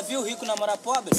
[0.00, 1.10] Já viu rico namorar pobre?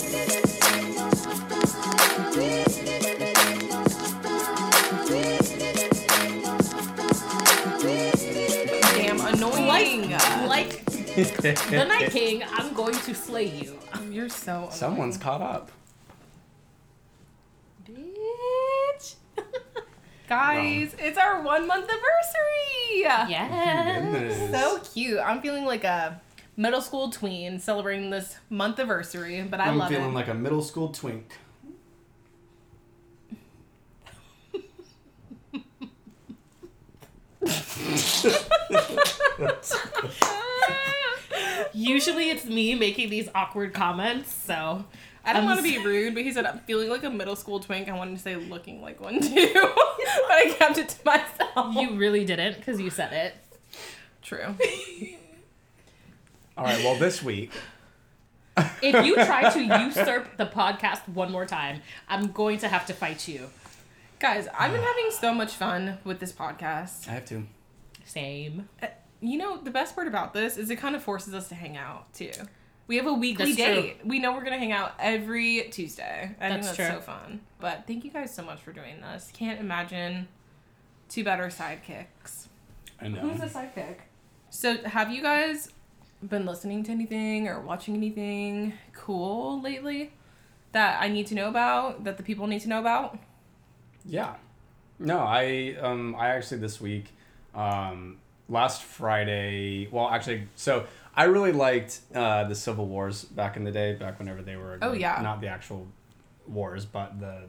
[8.96, 10.10] Damn annoying.
[10.48, 10.84] Like
[11.70, 13.78] the Night King, I'm going to slay you.
[14.10, 14.72] You're so annoying.
[14.72, 15.72] Someone's caught up.
[17.86, 19.14] Bitch.
[20.28, 23.30] Guys, it's our one month anniversary.
[23.30, 24.02] Yes.
[24.12, 24.52] Goodness.
[24.52, 25.20] So cute.
[25.20, 26.20] I'm feeling like a
[26.58, 30.16] middle school tween celebrating this month anniversary, but I I'm love feeling it.
[30.16, 31.34] like a middle school twink.
[41.74, 44.84] Usually it's me making these awkward comments, so
[45.24, 47.36] I don't I'm want to be rude, but he said I'm feeling like a middle
[47.36, 47.88] school twink.
[47.88, 51.76] I wanted to say looking like one too, but I kept it to myself.
[51.76, 53.36] you really didn't because you said it.
[54.22, 54.56] True.
[56.62, 57.50] All right, well, this week,
[58.84, 62.94] If you try to usurp the podcast one more time, I'm going to have to
[62.94, 63.50] fight you.
[64.20, 67.08] Guys, I've been having so much fun with this podcast.
[67.10, 67.48] I have to.
[68.06, 68.70] Same.
[68.80, 68.88] Uh,
[69.22, 71.78] You know, the best part about this is it kind of forces us to hang
[71.78, 72.30] out too.
[72.86, 73.82] We have a weekly That's true.
[73.82, 73.98] date.
[74.06, 76.36] We know we're gonna hang out every Tuesday.
[76.40, 77.00] I think That's that's true.
[77.00, 77.42] so fun.
[77.60, 79.32] But thank you guys so much for doing this.
[79.34, 80.28] Can't imagine
[81.10, 82.50] two better sidekicks.
[83.02, 83.22] I know.
[83.22, 83.96] Who's the sidekick?
[84.52, 85.72] So, have you guys
[86.28, 90.12] been listening to anything or watching anything cool lately
[90.72, 92.04] that I need to know about?
[92.04, 93.18] That the people need to know about?
[94.06, 94.36] Yeah.
[95.00, 97.06] No, I um I actually this week
[97.56, 98.18] um
[98.50, 103.72] last Friday, well actually so I really liked uh the Civil Wars back in the
[103.72, 105.20] day, back whenever they were Oh, like, yeah.
[105.22, 105.88] not the actual
[106.48, 107.44] wars, but the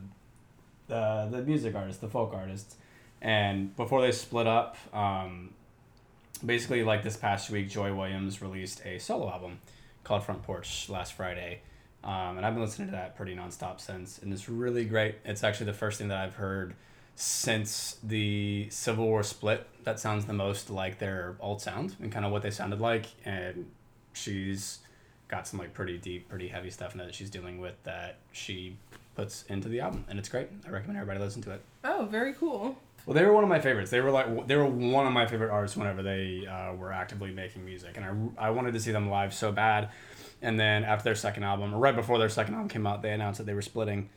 [0.89, 2.77] the the music artists, the folk artists.
[3.21, 5.51] And before they split up, um
[6.45, 9.61] basically like this past week Joy Williams released a solo album
[10.05, 11.61] called Front Porch last Friday.
[12.05, 15.17] Um, and I've been listening to that pretty nonstop since, and it's really great.
[15.25, 16.75] It's actually the first thing that I've heard
[17.15, 22.25] since the Civil War split that sounds the most like their old sound and kind
[22.25, 23.07] of what they sounded like.
[23.25, 23.71] And
[24.13, 24.81] she's
[25.29, 28.77] got some like pretty deep, pretty heavy stuff there that she's dealing with that she
[29.15, 30.49] puts into the album, and it's great.
[30.67, 31.61] I recommend everybody listen to it.
[31.85, 32.77] Oh, very cool.
[33.07, 33.91] Well, they were one of my favorites.
[33.91, 37.33] They were like they were one of my favorite artists whenever they uh, were actively
[37.33, 39.91] making music, and I, I wanted to see them live so bad.
[40.41, 43.13] And then after their second album, or right before their second album came out, they
[43.13, 44.09] announced that they were splitting.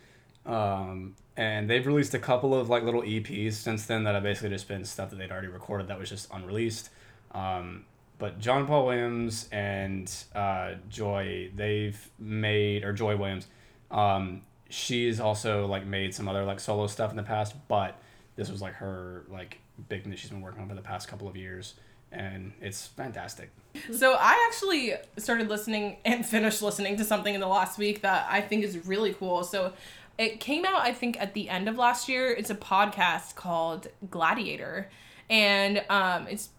[0.45, 4.49] Um, and they've released a couple of like little EPs since then that have basically
[4.49, 6.89] just been stuff that they'd already recorded that was just unreleased.
[7.31, 7.85] Um,
[8.17, 13.47] but John Paul Williams and uh, Joy, they've made or Joy Williams,
[13.91, 17.99] um, she's also like made some other like solo stuff in the past, but
[18.35, 19.59] this was like her like
[19.89, 21.75] big thing that she's been working on for the past couple of years,
[22.11, 23.51] and it's fantastic.
[23.93, 28.27] So I actually started listening and finished listening to something in the last week that
[28.29, 29.43] I think is really cool.
[29.43, 29.73] So
[30.17, 32.31] it came out I think at the end of last year.
[32.31, 34.89] It's a podcast called Gladiator,
[35.29, 36.49] and um, it's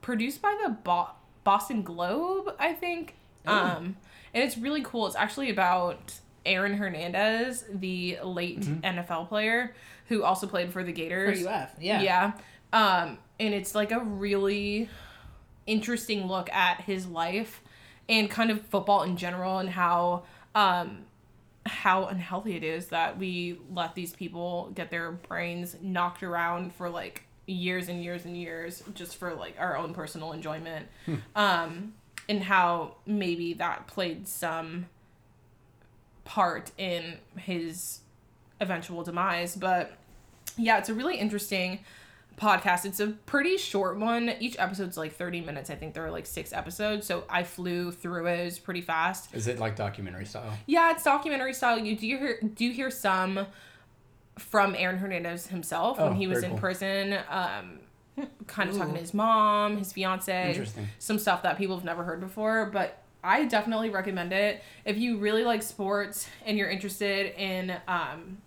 [0.00, 1.10] produced by the Bo-
[1.44, 3.14] Boston Globe, I think.
[3.44, 3.96] Um,
[4.34, 5.06] and it's really cool.
[5.08, 6.14] It's actually about
[6.46, 9.74] Aaron Hernandez, the late NFL player
[10.12, 11.40] who also played for the Gators.
[11.40, 11.62] For Gators.
[11.62, 11.70] UF.
[11.80, 12.02] Yeah.
[12.02, 12.32] Yeah.
[12.72, 14.88] Um, and it's like a really
[15.66, 17.62] interesting look at his life
[18.08, 20.24] and kind of football in general and how
[20.54, 21.04] um
[21.64, 26.90] how unhealthy it is that we let these people get their brains knocked around for
[26.90, 30.86] like years and years and years just for like our own personal enjoyment.
[31.36, 31.94] Um
[32.28, 34.86] and how maybe that played some
[36.24, 38.00] part in his
[38.60, 39.92] eventual demise, but
[40.56, 41.80] yeah, it's a really interesting
[42.40, 42.84] podcast.
[42.84, 44.30] It's a pretty short one.
[44.40, 45.70] Each episode's like 30 minutes.
[45.70, 47.06] I think there are like six episodes.
[47.06, 48.40] So I flew through it.
[48.40, 49.34] It was pretty fast.
[49.34, 50.52] Is it like documentary style?
[50.66, 51.78] Yeah, it's documentary style.
[51.78, 53.46] You do hear do hear some
[54.38, 56.58] from Aaron Hernandez himself when Oh, he was in cool.
[56.58, 57.18] prison.
[57.28, 57.80] Um
[58.46, 60.50] kind of talking to his mom, his fiance.
[60.50, 60.86] Interesting.
[60.98, 64.62] Some stuff that people have never heard before, but I definitely recommend it.
[64.84, 68.38] If you really like sports and you're interested in um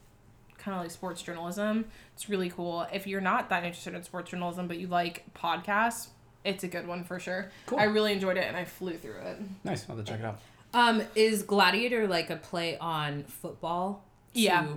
[0.66, 1.86] kind of like sports journalism,
[2.16, 2.88] it's really cool.
[2.92, 6.08] If you're not that interested in sports journalism but you like podcasts,
[6.44, 7.52] it's a good one for sure.
[7.68, 7.80] Cool.
[7.80, 9.38] I really enjoyed it and I flew through it.
[9.64, 9.86] Nice.
[9.90, 10.40] I'll have to check it out.
[10.74, 14.04] Um, is Gladiator like a play on football?
[14.34, 14.68] to- Yeah.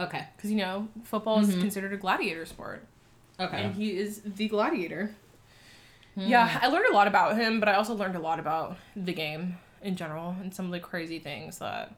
[0.00, 0.24] Okay.
[0.36, 2.84] because you know football is considered a gladiator sport
[3.38, 3.62] Okay.
[3.62, 5.14] and he is the gladiator
[6.16, 9.12] yeah i learned a lot about him but i also learned a lot about the
[9.12, 11.94] game in general and some of the crazy things that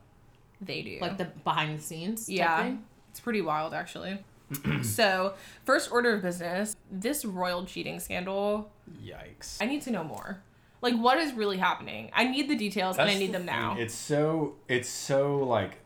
[0.61, 2.27] they do Like the behind the scenes.
[2.27, 2.85] type yeah thing?
[3.15, 4.19] It's pretty wild actually
[4.83, 5.35] so
[5.65, 9.57] first order of business this royal cheating scandal Yikes.
[9.61, 10.43] i need to know more
[10.83, 12.11] Like, what is really happening?
[12.13, 13.75] I need the details and I need the them now.
[13.75, 13.85] thing.
[13.85, 15.79] It's so it's so like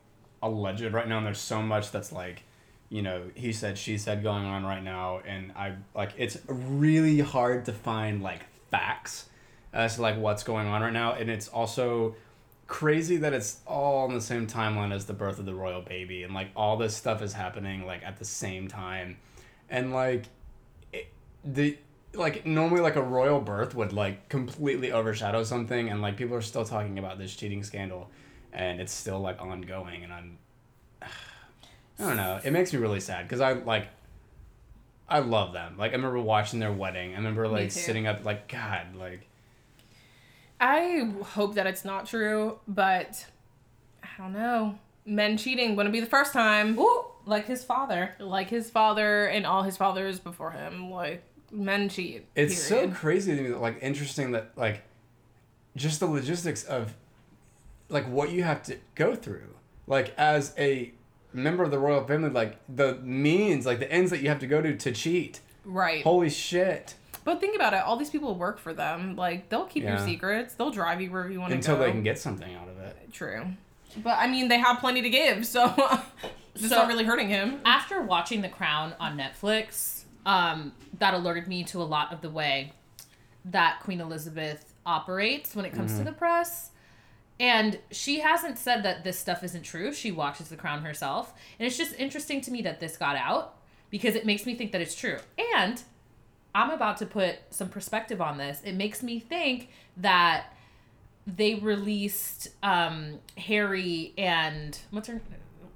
[0.42, 2.42] alleged right now, and there's so much that's like,
[2.88, 7.20] you know, he said, she said going on right now, and I like it's really
[7.20, 9.28] hard to find like facts
[9.72, 12.16] as to like what's going on right now, and it's also
[12.68, 16.22] crazy that it's all on the same timeline as the birth of the royal baby,
[16.22, 19.16] and like all this stuff is happening like at the same time,
[19.68, 20.26] and like
[20.92, 21.08] it,
[21.44, 21.76] the
[22.14, 26.42] like normally like a royal birth would like completely overshadow something and like people are
[26.42, 28.10] still talking about this cheating scandal
[28.52, 30.38] and it's still like ongoing and i'm
[31.02, 31.06] i
[31.98, 32.40] don't know.
[32.42, 33.88] It makes me really sad because i like
[35.08, 35.76] i love them.
[35.76, 37.12] Like i remember watching their wedding.
[37.12, 39.27] I remember like sitting up like god like
[40.60, 43.24] I hope that it's not true, but
[44.02, 44.78] I don't know.
[45.06, 46.78] Men cheating wouldn't be the first time.
[46.78, 48.14] Ooh, like his father.
[48.18, 50.90] Like his father and all his fathers before him.
[50.90, 51.22] Like,
[51.52, 52.26] men cheat.
[52.34, 52.90] it's period.
[52.90, 54.82] so crazy to me that, like interesting that like
[55.76, 56.92] just the logistics of
[57.88, 59.48] like what you have to go through
[59.86, 60.92] like as a
[61.32, 64.46] member of the royal family like the means like the ends that you have to
[64.46, 66.02] go to to cheat Right.
[66.02, 66.94] holy shit
[67.28, 67.80] But think about it.
[67.84, 69.14] All these people work for them.
[69.14, 70.54] Like, they'll keep your secrets.
[70.54, 71.58] They'll drive you wherever you want to go.
[71.58, 73.44] until they can get something out of it True.
[74.02, 75.66] But, I mean, they have plenty to give, so
[76.54, 77.60] it's So- not really hurting him.
[77.66, 82.30] After watching The Crown on Netflix, um, that alerted me to a lot of the
[82.30, 82.72] way
[83.44, 86.70] that Queen Elizabeth operates when it comes to the press.
[87.38, 89.92] And she hasn't said that this stuff isn't true.
[89.92, 91.34] She watches The Crown herself.
[91.58, 93.56] And it's just interesting to me that this got out
[93.90, 95.18] because it makes me think that it's true.
[95.54, 95.82] And
[96.58, 98.60] I'm about to put some perspective on this.
[98.64, 99.68] It makes me think
[99.98, 100.46] that
[101.24, 105.20] they released um, Harry and what's her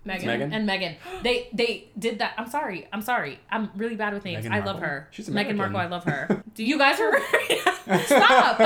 [0.04, 0.24] Meghan.
[0.24, 0.52] Meghan?
[0.52, 0.96] and Meghan.
[1.22, 2.34] They they did that.
[2.36, 2.88] I'm sorry.
[2.92, 3.38] I'm sorry.
[3.48, 4.44] I'm really bad with names.
[4.44, 5.06] Meghan I love her.
[5.12, 5.56] She's Meghan American.
[5.58, 5.78] Markle.
[5.78, 6.42] I love her.
[6.56, 7.12] Do you guys are
[8.04, 8.60] stop.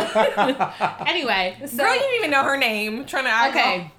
[1.07, 3.05] anyway, so Girl, you didn't even know her name.
[3.05, 3.93] Trying to act okay,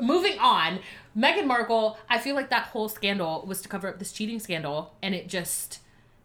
[0.00, 0.78] moving on.
[1.18, 1.98] Meghan Markle.
[2.08, 5.28] I feel like that whole scandal was to cover up this cheating scandal, and it
[5.28, 5.80] just,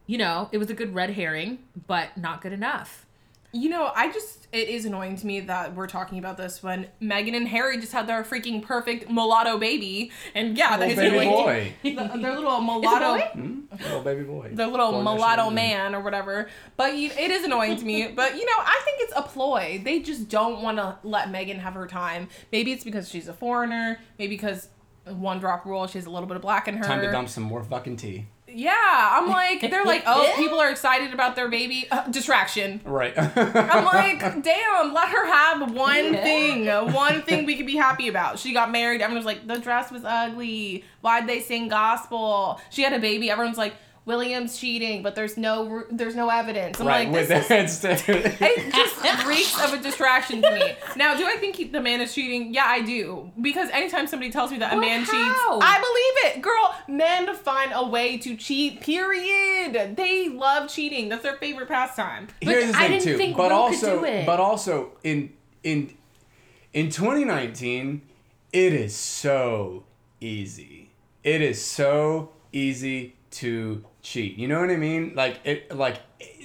[0.10, 3.06] you know, it was a good red herring, but not good enough.
[3.52, 6.88] You know, I just it is annoying to me that we're talking about this when
[7.00, 11.12] Meghan and Harry just had their freaking perfect mulatto baby, and yeah, little it's baby
[11.16, 13.30] really- boy the- their little mulatto, boy?
[13.34, 13.60] Hmm?
[13.84, 16.50] little baby boy their little Boy mulatto man or whatever.
[16.76, 18.08] But you, it is annoying to me.
[18.16, 19.80] But you know, I think it's a ploy.
[19.84, 22.30] They just don't want to let Meghan have her time.
[22.52, 24.00] Maybe it's because she's a foreigner.
[24.18, 24.70] Maybe because
[25.06, 25.86] one drop rule.
[25.86, 26.84] She has a little bit of black in her.
[26.84, 28.74] time to dump some more fucking tea Yeah,
[29.14, 31.88] I'm like, they're like, oh, people are excited about their baby.
[31.90, 32.82] Uh, distraction.
[32.86, 36.68] right I'm like, damn, let her have one thing.
[36.94, 38.40] One thing we could be happy about.
[38.40, 39.02] She got married.
[39.02, 40.84] Everyone was like, the dress was ugly.
[41.02, 42.60] Why'd they sing gospel?
[42.70, 43.30] She had a baby.
[43.30, 43.76] Everyone's like,
[44.10, 46.80] William's cheating, but there's no there's no evidence.
[46.82, 48.18] I'm right like, with this their is, heads down.
[48.42, 50.74] it just reeks of a distraction to me.
[50.96, 52.52] Now, do I think he, the man is cheating?
[52.52, 53.30] Yeah, I do.
[53.40, 55.14] Because anytime somebody tells me that a Well, man cheats.
[55.14, 56.42] I believe it.
[56.42, 59.96] Girl, men find a way to cheat, period.
[59.96, 61.10] They love cheating.
[61.10, 62.28] That's their favorite pastime.
[62.42, 64.26] Here's the I thing didn't too, think but Will could also, do it.
[64.26, 65.32] but also in
[65.64, 65.94] in
[66.74, 68.02] in 2019,
[68.52, 69.84] it is so
[70.20, 70.90] easy.
[71.24, 74.38] It is so easy to cheat.
[74.38, 75.14] You know what I mean?
[75.16, 76.00] Like it, like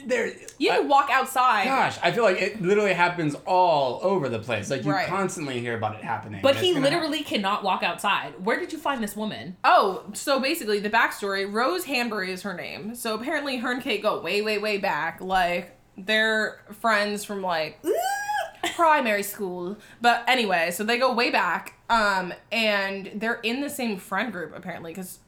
[0.07, 0.33] there.
[0.59, 1.65] You I- walk outside.
[1.65, 4.71] Gosh, I feel like it literally happens all over the place.
[4.71, 5.07] Like you Right.
[5.09, 6.41] constantly hear about it happening.
[6.43, 8.45] But he it's gonna literally cannot walk outside.
[8.45, 9.57] Where did you find this woman?
[9.65, 12.95] Oh, so basically the backstory, Rose Hanbury is her name.
[12.95, 15.21] So apparently her and Kate go way, way, way back.
[15.21, 17.81] Like they're friends from like
[18.75, 19.77] primary school.
[20.01, 21.75] But anyway, so they go way back.
[21.89, 25.19] Um, and they're in the same friend group apparently because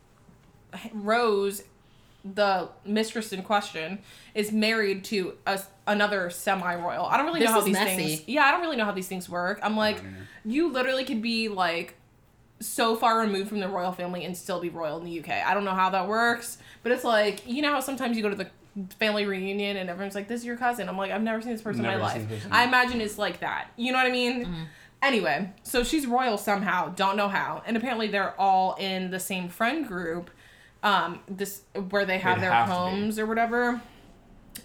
[0.92, 1.62] Rose,
[2.34, 3.98] the mistress in question,
[4.34, 7.04] is married to a, another semi-royal.
[7.06, 7.96] I don't really This know how is these messy.
[8.16, 8.22] things.
[8.28, 9.60] Yeah, I don't really know how these things work.
[9.62, 9.98] I'm like,
[10.44, 11.94] you literally could be like
[12.60, 15.28] so far removed from the royal family and still be royal in the UK.
[15.28, 18.30] I don't know how that works, but it's like you know how sometimes you go
[18.30, 18.48] to the
[18.98, 21.62] family reunion and everyone's like, "This is your cousin." I'm like, I've never seen this
[21.62, 22.26] person in my life.
[22.50, 23.70] I imagine it's like that.
[23.76, 24.44] You know what I mean?
[24.46, 24.62] Mm-hmm.
[25.02, 26.88] Anyway, so she's royal somehow.
[26.88, 30.30] Don't know how, and apparently they're all in the same friend group.
[30.82, 33.80] Um, this where they have They'd their have homes or whatever.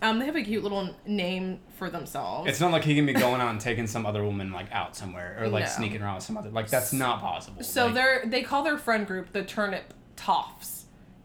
[0.01, 2.50] Um, they have a cute little name for themselves.
[2.50, 4.96] It's not like he can be going out and taking some other woman like out
[4.96, 5.70] somewhere or like No.
[5.70, 7.62] sneaking around with some other like that's not possible.
[7.63, 10.77] So Like, they're they call their friend group the Turnip Toffs.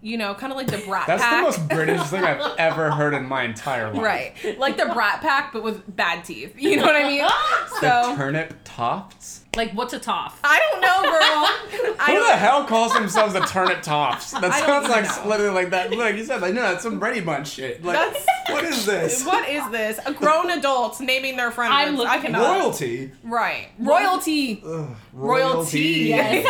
[0.03, 1.39] You know, kind of like the Brat That's Pack.
[1.39, 4.03] the most British thing I've ever heard in my entire life.
[4.03, 6.55] right, like the Brat Pack, but with bad teeth.
[6.59, 7.27] You know what I mean?
[7.81, 9.41] The So turnip toffs.
[9.57, 10.39] Like, what's a toff?
[10.45, 11.95] I don't know, girl.
[11.99, 14.33] I Who the hell calls themselves the turnip toffs?
[14.47, 15.29] That sounds like know.
[15.31, 15.93] literally like that.
[15.93, 17.83] Like you said, like no, that's some Brady Bunch shit.
[17.83, 19.25] Like That's- what is this?
[19.25, 19.99] What is this?
[20.07, 22.11] A grown adults naming their friend I'm groups.
[22.11, 22.59] I cannot.
[22.59, 23.11] Royalty.
[23.25, 23.69] Right.
[23.79, 24.63] Royalty.
[24.65, 25.81] Ugh, Royalty.
[26.09, 26.45] Yes.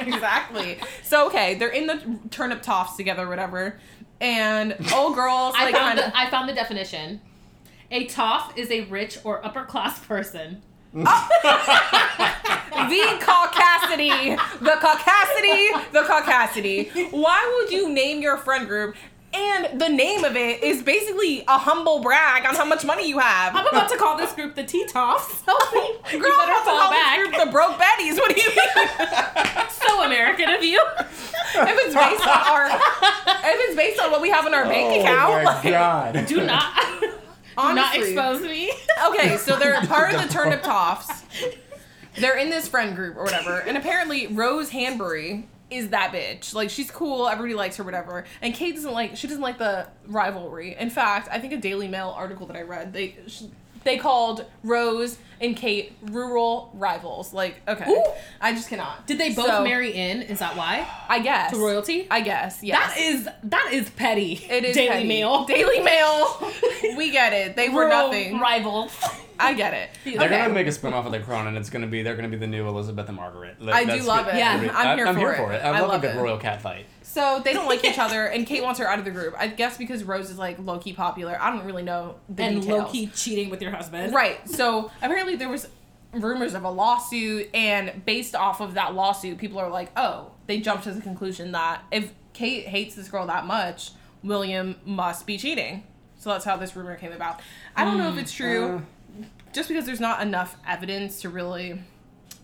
[0.00, 0.78] exactly.
[1.02, 3.78] So okay, they're in the turnip toffs together, whatever.
[4.20, 7.20] And old girls I like found kind of the, I found the definition.
[7.90, 10.62] A toff is a rich or upper class person.
[10.94, 11.28] Oh.
[12.88, 17.10] the caucasity, the caucasity, the caucasity.
[17.12, 18.96] Why would you name your friend group?
[19.34, 23.18] And the name of it is basically a humble brag on how much money you
[23.18, 23.56] have.
[23.56, 25.42] I'm about to call this group the T-Toffs.
[25.46, 25.56] So
[26.12, 27.18] you Girl, better I'm about to fall call back.
[27.18, 28.16] this group the broke Betties.
[28.16, 29.68] What do you mean?
[29.70, 30.78] so American of you.
[30.98, 34.92] if it's based on our, if it's based on what we have in our bank
[34.92, 36.26] oh account, Oh my like, god.
[36.26, 36.74] Do not,
[37.56, 38.12] do not Honestly.
[38.12, 38.72] expose me.
[39.08, 41.24] Okay, so they're part of the Turnip Toffs.
[42.18, 46.54] They're in this friend group or whatever, and apparently Rose Hanbury is that bitch.
[46.54, 48.24] Like she's cool, everybody likes her, whatever.
[48.42, 49.16] And Kate doesn't like.
[49.16, 50.76] She doesn't like the rivalry.
[50.78, 53.44] In fact, I think a Daily Mail article that I read, they sh-
[53.84, 57.32] they called Rose and Kate rural rivals.
[57.32, 58.04] Like, okay, Ooh.
[58.40, 59.06] I just cannot.
[59.08, 60.22] Did they both So, marry in?
[60.22, 60.86] Is that why?
[61.08, 62.06] I guess To royalty?
[62.10, 62.62] I guess.
[62.62, 62.94] Yes.
[62.94, 64.34] That is that is petty.
[64.48, 65.08] It is Daily petty.
[65.08, 65.44] Mail.
[65.46, 66.52] Daily Mail.
[66.96, 67.56] we get it.
[67.56, 68.38] They were Rural nothing.
[68.38, 68.96] Rivals.
[69.40, 69.90] I get it.
[70.04, 70.38] They're Okay.
[70.42, 72.36] gonna make a spin off of the Crown, and it's gonna be they're gonna be
[72.36, 73.60] the new Elizabeth and Margaret.
[73.60, 74.34] Like, I do love good.
[74.34, 74.38] it.
[74.38, 74.60] Yeah, I'm
[74.96, 75.36] here I'm for here it.
[75.38, 75.56] for it.
[75.56, 76.20] I, I love, love a good it.
[76.20, 76.86] royal cat fight.
[77.12, 79.34] So they don't like each other, and Kate wants her out of the group.
[79.38, 81.36] I guess because Rose is like low key popular.
[81.38, 82.78] I don't really know the and details.
[82.84, 84.14] low key cheating with your husband.
[84.14, 84.40] Right.
[84.48, 85.68] So apparently there was
[86.12, 90.58] rumors of a lawsuit, and based off of that lawsuit, people are like, oh, they
[90.60, 93.90] jumped to the conclusion that if Kate hates this girl that much,
[94.22, 95.84] William must be cheating.
[96.18, 97.40] So that's how this rumor came about.
[97.76, 98.82] I don't know if it's true,
[99.20, 101.78] Uh, just because there's not enough evidence to really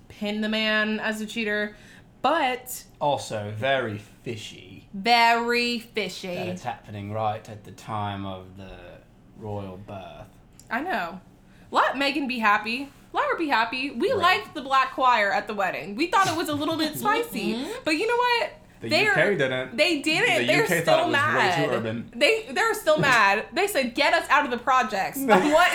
[0.08, 1.74] pin the man as a cheater,
[2.22, 6.28] but also very fishy very fishy.
[6.28, 6.50] that fishy.
[6.50, 8.76] it's happening right at the time of the
[9.38, 10.26] royal birth.
[10.70, 11.20] I know.
[11.70, 12.88] Let Meghan be happy.
[13.12, 13.90] Let her be happy.
[13.90, 14.18] We Right.
[14.42, 15.94] liked the black choir at the wedding.
[15.94, 17.54] We thought it was a little bit spicy.
[17.54, 17.70] Mm-hmm.
[17.84, 18.50] But you know what?
[18.80, 19.76] The They're- UK didn't.
[19.76, 20.38] They didn't.
[20.38, 21.64] The They're UK still thought it was way mad.
[21.68, 22.12] too urban.
[22.14, 23.46] They they're still mad.
[23.52, 25.18] They said get us out of the projects.
[25.24, 25.70] what?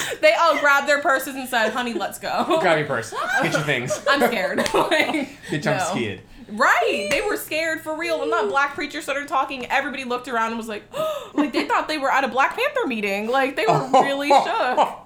[0.20, 3.12] they all grabbed their purses and said, "Honey, let's go." Grab your purse.
[3.42, 3.98] Get your things.
[4.08, 4.58] I'm scared.
[4.74, 5.84] Like, Get jump no.
[5.86, 6.22] skied.
[6.48, 7.08] Right.
[7.10, 8.20] They were scared for real.
[8.20, 10.84] When that black preacher started talking, everybody looked around and was like,
[11.34, 13.28] like they thought they were at a Black Panther meeting.
[13.28, 14.98] Like they were really shook.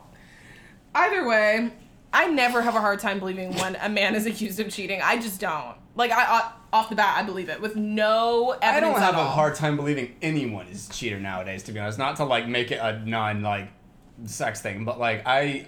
[0.94, 1.70] Either way,
[2.12, 5.00] I never have a hard time believing when a man is accused of cheating.
[5.02, 5.76] I just don't.
[5.94, 8.96] Like I off the bat, I believe it with no evidence.
[8.96, 11.62] I don't have a hard time believing anyone is a cheater nowadays.
[11.64, 13.68] To be honest, not to like make it a non like
[14.26, 15.66] sex thing, but like I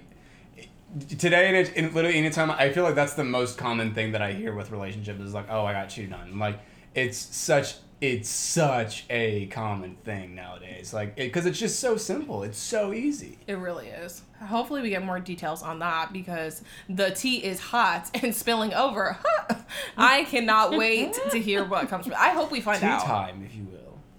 [1.17, 4.23] today and it, and literally anytime I feel like that's the most common thing that
[4.23, 6.39] I hear with relationships is like, oh, I got cheated on.
[6.39, 6.61] Like
[6.95, 10.93] it's such it's such a common thing nowadays.
[10.93, 12.43] Like because it's just so simple.
[12.43, 13.39] It's so easy.
[13.47, 14.23] It really is.
[14.41, 19.17] Hopefully, we get more details on that because the tea is hot and spilling over.
[19.97, 22.17] I cannot wait to hear what comes from.
[22.19, 23.05] I hope we find Tea out.
[23.05, 23.72] time, if you will.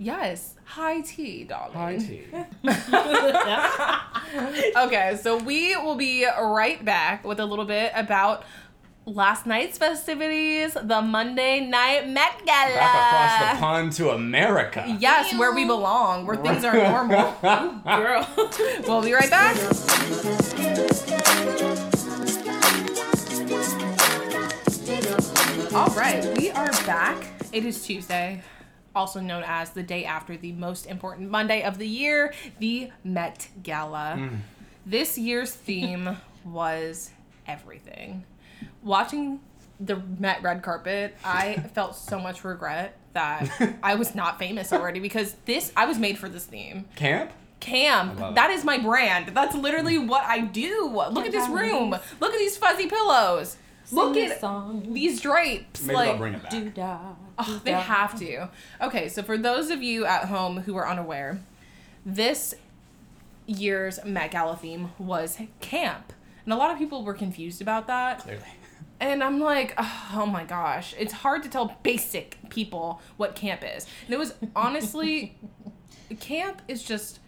[0.04, 1.78] Yes, high tea, darling.
[1.78, 2.24] High tea.
[4.76, 8.44] Okay, so we will be right back with a little bit about
[9.06, 12.74] last night's festivities, the Monday night Met Gala.
[12.74, 14.98] Back across the pond to America.
[15.00, 17.32] Yes, where we belong, where things are normal.
[17.86, 18.28] Girl.
[18.88, 19.56] we'll be right back.
[25.74, 27.26] All right, we are back.
[27.54, 28.42] It is Tuesday,
[28.96, 33.48] also known as the day after the most important Monday of the year, the Met
[33.62, 34.16] Gala.
[34.18, 34.40] Mm.
[34.86, 37.12] This year's theme was
[37.48, 38.26] everything.
[38.84, 39.40] Watching
[39.80, 43.50] the Met red carpet, I felt so much regret that
[43.84, 46.86] I was not famous already because this I was made for this theme.
[46.96, 47.32] Camp?
[47.60, 48.18] Camp.
[48.18, 48.36] I love it.
[48.36, 49.30] That is my brand.
[49.30, 50.08] That's literally mm.
[50.08, 50.92] what I do.
[51.12, 51.92] Look at this room.
[52.20, 53.58] Look at these fuzzy pillows.
[53.92, 54.94] Look Sing a at song.
[54.94, 55.84] these drapes.
[55.84, 56.52] Maybe like they'll bring it back.
[56.52, 57.82] Do-da, Oh, they do-da.
[57.82, 58.50] have to.
[58.82, 61.42] Okay, so for those of you at home who are unaware,
[62.06, 62.56] this
[63.46, 66.14] year's Met Gala theme was camp.
[66.46, 68.20] And a lot of people were confused about that.
[68.20, 68.44] Clearly.
[69.00, 73.62] And I'm like, oh, oh my gosh, it's hard to tell basic people what camp
[73.64, 73.86] is.
[74.06, 75.38] And it was honestly,
[76.20, 77.20] camp is just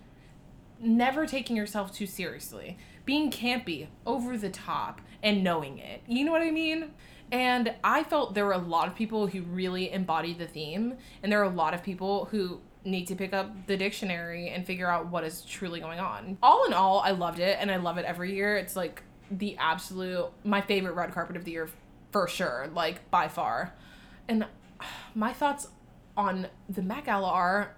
[0.79, 6.01] never taking yourself too seriously, being campy, over the top, and knowing it.
[6.07, 6.91] You know what I mean?
[7.31, 11.31] And I felt there were a lot of people who really embodied the theme, and
[11.31, 14.89] there are a lot of people who need to pick up the dictionary and figure
[14.89, 16.37] out what is truly going on.
[16.41, 18.57] All in all, I loved it and I love it every year.
[18.57, 19.01] It's like
[19.31, 21.69] the absolute my favorite red carpet of the year
[22.11, 23.73] for sure, like by far.
[24.27, 24.45] And
[25.15, 25.67] my thoughts
[26.15, 27.75] on the Met Gala are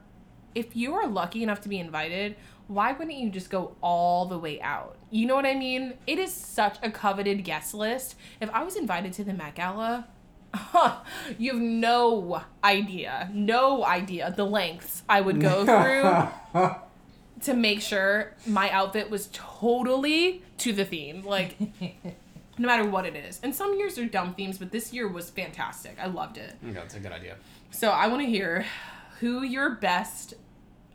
[0.54, 2.36] if you are lucky enough to be invited,
[2.68, 4.98] why wouldn't you just go all the way out?
[5.10, 5.94] You know what I mean?
[6.06, 8.16] It is such a coveted guest list.
[8.42, 10.08] If I was invited to the Met Gala,
[11.38, 15.66] you have no idea, no idea the lengths I would go
[16.54, 16.76] through
[17.44, 21.24] to make sure my outfit was totally to the theme.
[21.24, 21.56] Like,
[22.58, 23.40] no matter what it is.
[23.44, 25.98] And some years are dumb themes, but this year was fantastic.
[26.02, 26.56] I loved it.
[26.68, 27.38] Okay, it's a good idea.
[27.72, 28.66] So I want to hear
[29.20, 30.34] who your best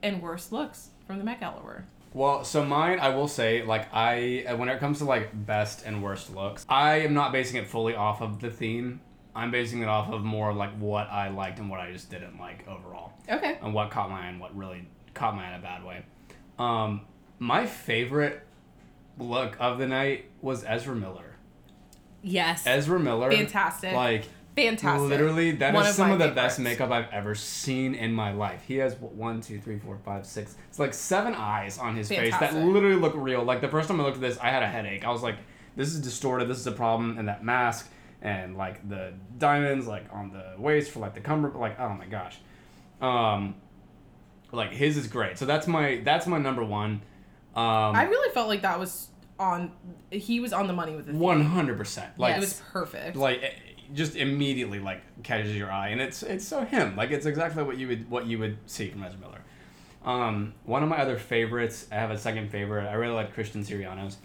[0.03, 1.85] and worst looks from the Met Gala were.
[2.15, 6.03] Well, so mine, I will say, like I, when it comes to like best and
[6.03, 9.01] worst looks, I am not basing it fully off of the theme.
[9.35, 12.39] I'm basing it off of more like what I liked and what I just didn't
[12.39, 13.59] like overall, Okay.
[13.63, 16.05] and what caught my eye and what really caught my eye in a bad way.
[16.59, 17.07] Um,
[17.39, 18.43] my favorite
[19.19, 21.37] look of the night was Ezra Miller.
[22.23, 22.65] Yes.
[22.67, 23.95] Ezra Miller, Fantastic.
[23.95, 25.09] like Fantastic.
[25.09, 26.57] Literally, that is One of some of the favorites.
[26.57, 28.63] best makeup I've ever seen in my life.
[28.69, 30.57] He has one, two, three, four, five, six.
[30.69, 33.43] It's like seven eyes on his face that literally look real.
[33.45, 35.05] Like the first time I looked at this, I had a headache.
[35.07, 35.37] I was like,
[35.75, 36.49] "This is distorted.
[36.49, 37.91] This is a problem." And that mask
[38.21, 42.05] and like the diamonds, like on the waist for like the cumber, like oh my
[42.07, 42.37] gosh,
[43.01, 43.55] um,
[44.53, 45.39] like his is great.
[45.39, 47.01] So that's my that's my number one.
[47.55, 49.73] Um, I really felt like that was on.
[50.11, 52.19] He was on the money with the one hundred percent.
[52.19, 53.17] Like It was perfect.
[53.17, 53.43] like
[53.93, 57.77] just immediately like catches your eye and it's it's so him like it's exactly what
[57.77, 59.41] you would what you would see from Ezra Miller.
[60.05, 62.89] Um, one of my other favorites, I have a second favorite.
[62.89, 64.17] I really like Christian Siriano's.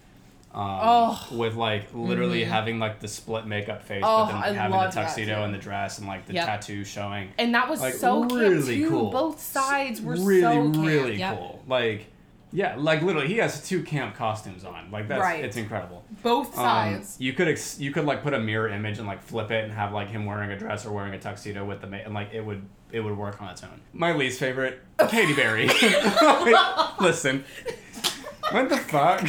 [0.54, 1.28] Um, Oh.
[1.34, 4.88] with like literally having like the split makeup face, Oh, but then I having the
[4.88, 6.46] tuxedo and the dress and like the Yep.
[6.46, 7.30] tattoo showing.
[7.38, 9.12] and that was Like so really cool.
[9.12, 11.38] Both sides were really so really Yep.
[11.38, 11.64] cool.
[11.68, 12.08] Like
[12.58, 14.90] yeah, like literally he has two camp costumes on.
[14.90, 15.46] Like that's Right.
[15.46, 16.04] it's incredible.
[16.24, 17.16] Both Um, sides.
[17.20, 19.72] you could ex- you could like put a mirror image and like flip it and
[19.74, 22.34] have like him wearing a dress or wearing a tuxedo with the ma- and like
[22.34, 23.80] it would it would work on its own.
[23.94, 25.68] My least favorite, Katy Perry.
[27.00, 27.44] Listen,
[28.50, 29.22] what the fuck?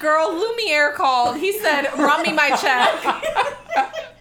[0.00, 1.36] Girl, Lumiere called.
[1.36, 3.94] He said, "Run me my check."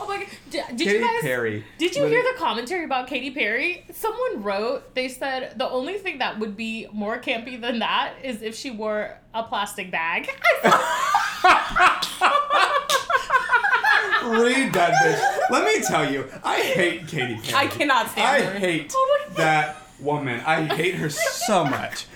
[0.00, 0.26] oh my god.
[0.50, 1.64] Did, did Katy you guys Perry.
[1.78, 3.84] Did you hear the commentary about Katy Perry?
[3.92, 8.42] Someone wrote, they said the only thing that would be more campy than that is
[8.42, 10.28] if she wore a plastic bag.
[14.22, 15.50] Read that bitch.
[15.50, 17.54] Let me tell you, I hate Katy Perry.
[17.54, 18.50] I cannot I stand her.
[18.50, 20.40] I hate Oh that woman.
[20.40, 22.06] I hate her so much.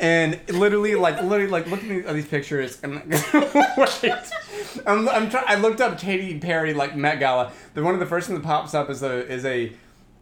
[0.00, 2.94] And literally, like, literally, like, looking at these pictures, and
[3.76, 4.12] wait,
[4.86, 5.44] I'm, I'm trying.
[5.46, 7.52] I looked up Katy Perry like Met Gala.
[7.74, 9.72] The one of the first thing that pops up is a is a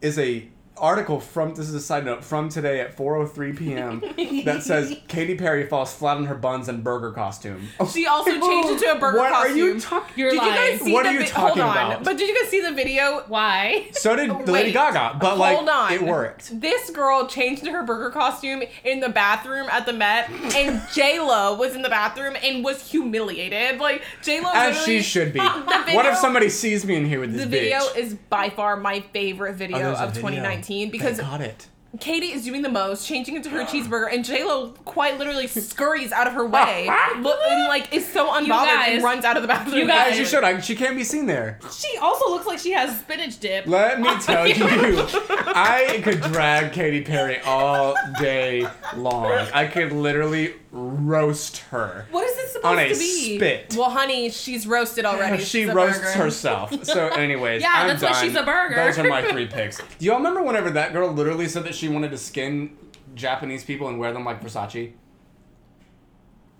[0.02, 0.48] is a
[0.80, 4.00] article from this is a side note from today at 4:03 p.m.
[4.44, 7.68] that says Katy Perry falls flat on her buns and burger costume.
[7.92, 9.52] She also changed into a burger what costume.
[9.52, 10.12] are you talking?
[10.16, 11.86] You're did you guys see What the are you vi- talking Hold on.
[11.92, 12.04] about?
[12.04, 13.24] But did you guys see the video?
[13.28, 13.88] Why?
[13.92, 15.92] So did Lady Gaga, but like Hold on.
[15.92, 16.60] it worked.
[16.60, 21.20] This girl changed into her burger costume in the bathroom at the Met, and J
[21.20, 23.78] Lo was in the bathroom and was humiliated.
[23.80, 25.40] Like J Lo, As she should be.
[25.40, 27.96] The what if somebody sees me in here with this The video bitch?
[27.96, 30.28] is by far my favorite oh, video Oh, of video.
[30.30, 31.66] 2019 because Thank got it.
[31.98, 36.12] Katy is doing the most, changing into her cheeseburger, and J Lo quite literally scurries
[36.12, 39.42] out of her way, look, and like is so unbothered guys- and runs out of
[39.42, 39.76] the bathroom.
[39.76, 40.44] you guys- As you should.
[40.44, 41.58] I, she can't be seen there.
[41.72, 43.66] She also looks like she has spinach dip.
[43.66, 49.26] Let me tell you, I could drag Katy Perry all day long.
[49.52, 53.36] I could literally roast her What is this supposed on a to be?
[53.36, 53.74] spit.
[53.76, 55.38] Well, honey, she's roasted already.
[55.42, 56.10] she She's a roasts burger.
[56.18, 56.84] herself.
[56.84, 58.24] So, anyways, Yeah, I'm that's why done.
[58.24, 58.76] she's a burger.
[58.76, 59.78] Those are my three picks.
[59.78, 62.76] Do y'all remember whenever that girl literally said that she wanted to skin
[63.16, 64.92] Japanese people and wear them like Versace?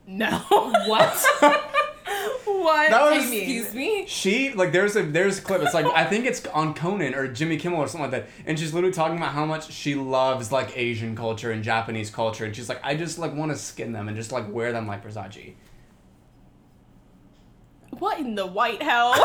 [0.07, 0.29] No.
[0.87, 1.67] What?
[2.45, 2.91] What?
[2.91, 4.05] That was- Excuse me.
[4.07, 5.63] She like there's a there's a clip.
[5.63, 8.59] It's like I think it's on Conan or Jimmy Kimmel or something like that, and
[8.59, 12.55] she's literally talking about how much she loves like Asian culture and Japanese culture, and
[12.55, 15.05] she's like, I just like want to skin them and just like wear them like
[15.05, 15.55] Versace.
[17.99, 19.13] What in the white hell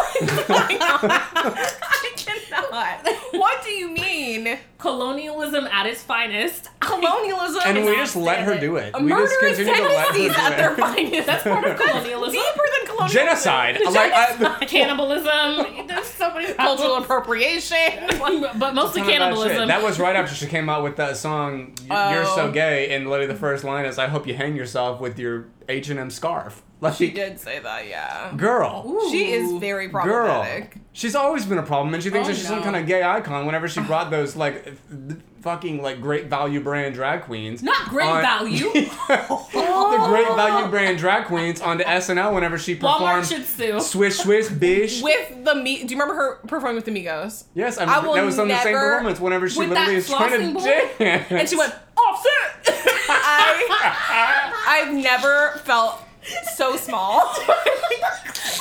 [2.54, 2.74] is going on?
[2.74, 3.40] I cannot.
[3.40, 4.58] What do you mean?
[4.78, 6.70] Colonialism at its finest.
[6.80, 7.62] Colonialism.
[7.66, 8.94] And we just let her do it.
[8.94, 10.80] a We just continue to let her tendencies at their do it.
[10.86, 11.28] finest.
[11.28, 12.34] That's part of colonialism.
[12.34, 13.26] Deeper than colonialism.
[13.26, 13.80] Genocide.
[13.86, 15.88] Like I, Cannibalism.
[15.88, 17.78] There's so many Cultural appropriation.
[18.60, 19.68] but mostly Ton of that cannibalism.
[19.68, 22.34] That was right after she came out with that song "You're Oh.
[22.36, 25.48] So Gay," and literally the first line is, "I hope you hang yourself with your
[25.68, 28.32] H and M scarf." Like, She did say that, yeah.
[28.36, 30.72] girl, She is very problematic.
[30.76, 30.82] girl.
[30.94, 33.04] She's always been a problem, and she thinks Oh, that she's some kind of gay
[33.04, 33.46] icon.
[33.46, 38.08] Whenever she brought those like th- fucking like great value brand drag queens, Not great
[38.08, 38.72] on- value.
[38.74, 43.80] the great value brand drag queens onto SNL whenever she Walmart performed should sue.
[43.82, 45.02] Swish Swish Bish.
[45.02, 47.44] With the me, do you remember her performing with the Migos?
[47.54, 50.56] Yes, I, I will that was on the same performance whenever she literally is trying
[50.56, 50.62] to
[50.98, 51.32] dance.
[51.32, 52.62] And she went offset.
[53.08, 56.02] I I've never felt
[56.56, 57.22] so small.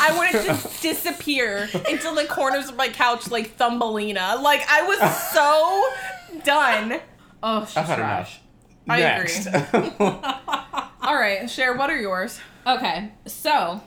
[0.00, 4.36] I wanted to disappear into the corners of my couch like Thumbelina.
[4.40, 4.98] Like I was
[5.32, 7.00] so done.
[7.42, 8.40] Oh, she's I've had trash.
[8.40, 8.40] enough.
[8.88, 9.46] I Next.
[11.02, 12.38] All right, Cher, what are yours?
[12.66, 13.82] Okay, so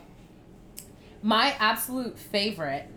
[1.21, 2.87] my absolute favorite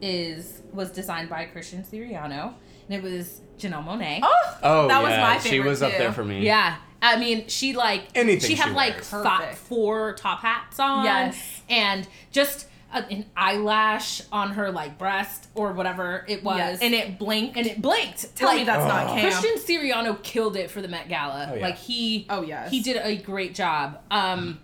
[0.00, 2.54] is was designed by Christian Siriano,
[2.88, 4.20] and it was Janelle Monáe.
[4.22, 5.50] Oh, oh, that was yeah, my favorite.
[5.50, 5.98] She was up too.
[5.98, 6.44] there for me.
[6.44, 9.08] Yeah, I mean, she like Anything she had she like wears.
[9.08, 9.58] fi- Perfect.
[9.58, 11.04] four top hats on.
[11.04, 11.62] Yes.
[11.68, 16.94] and just a, an eyelash on her like breast or whatever it was, Yes, and
[16.94, 17.56] it blinked.
[17.56, 18.34] and it blinked.
[18.36, 19.20] Tell like, me that's not camp.
[19.34, 21.48] Christian Siriano killed it for the Met Gala.
[21.50, 21.62] Oh, yeah.
[21.62, 22.70] Like he Oh, yes.
[22.70, 24.00] he did a great job.
[24.10, 24.60] Um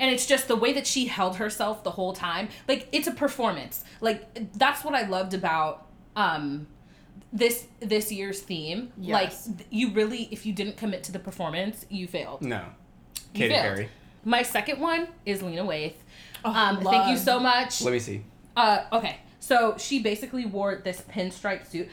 [0.00, 2.48] and it's just the way that she held herself the whole time.
[2.68, 3.84] Like it's a performance.
[4.00, 6.66] Like that's what I loved about um
[7.34, 8.92] this this year's theme.
[8.96, 9.48] Yes.
[9.48, 12.40] Like you really if you didn't commit to the performance, you failed.
[12.40, 12.62] No.
[13.34, 13.62] You Katy failed.
[13.76, 13.88] Perry.
[14.24, 15.94] My second one is Lena Waithe.
[16.44, 17.82] Oh, Um, thank you so much.
[17.82, 18.24] Let me see.
[18.56, 21.88] Uh, okay, so she basically wore this pinstripe suit.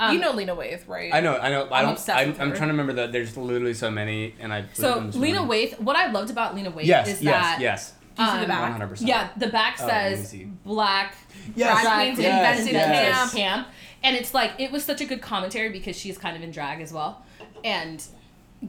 [0.00, 1.12] Um, you know Lena Waithe, right?
[1.14, 1.64] I know, I know.
[1.68, 1.92] I I'm don't.
[1.94, 3.12] obsessed I'm, with I'm trying to remember that.
[3.12, 4.64] There's literally so many, and I.
[4.72, 5.68] So Lena wondering.
[5.70, 7.92] Waithe, what I loved about Lena Waithe Yes, is yes, that yes.
[8.16, 8.80] Do you see the um, back?
[8.80, 9.06] 100%.
[9.06, 10.44] yeah, the back Oh, let me says see.
[10.64, 11.14] black
[11.54, 13.32] Yes, drag queens queens invented invented camp.
[13.32, 13.68] camp.
[14.02, 16.80] And it's like it was such a good commentary because she's kind of in drag
[16.80, 17.24] as well,
[17.64, 18.04] and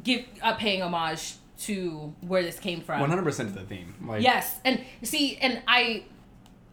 [0.03, 2.99] give uh, paying homage to where this came from.
[2.99, 3.95] 100 percent to the theme.
[4.05, 6.03] Like, Yes, and see, and I,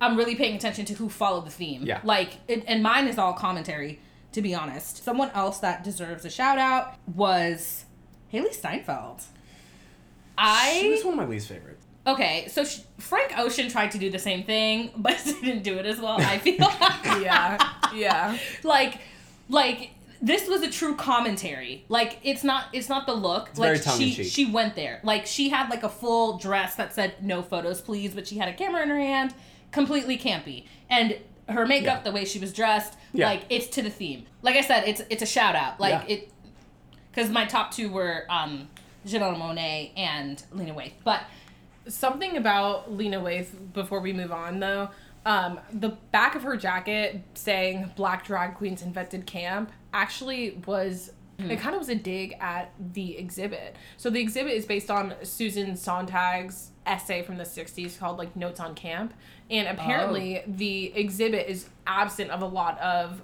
[0.00, 1.82] I'm really paying attention to who followed the theme.
[1.84, 2.00] Yeah.
[2.04, 4.00] Like, it, and mine is all commentary,
[4.32, 5.02] to be honest.
[5.04, 7.84] Someone else that deserves a shout out was
[8.32, 9.20] Hailee Steinfeld.
[9.20, 9.28] She
[10.38, 11.73] I was one of my least favorites.
[12.06, 15.86] Okay, so sh Frank Ocean tried to do the same thing, but didn't do it
[15.86, 16.16] as well.
[16.20, 16.56] I feel
[17.22, 18.38] yeah, yeah.
[18.62, 18.98] like,
[19.48, 19.90] like
[20.20, 21.84] this was a true commentary.
[21.88, 23.48] Like it's not it's not the look.
[23.50, 25.00] It's like very she she went there.
[25.02, 28.48] Like she had like a full dress that said no photos please, but she had
[28.48, 29.34] a camera in her hand,
[29.72, 30.64] completely campy.
[30.90, 32.02] And her makeup, Yeah.
[32.10, 33.26] the way she was dressed, Yeah.
[33.28, 34.24] like it's to the theme.
[34.42, 35.78] Like I said, it's it's a shout out.
[35.80, 36.14] Like Yeah.
[36.16, 36.30] it
[37.10, 38.68] because my top two were um
[39.06, 40.92] Janelle Monáe and Lena Waithe.
[41.04, 41.20] But
[41.86, 44.90] Something about Lena Waithe before we move on though.
[45.26, 51.58] Um, the back of her jacket saying "Black drag queens invented camp" actually was it
[51.58, 53.74] kind of was a dig at the exhibit.
[53.96, 58.60] So the exhibit is based on Susan Sontag's essay from the '60s called like "Notes
[58.60, 59.14] on Camp,"
[59.50, 63.22] and apparently the exhibit is absent of a lot of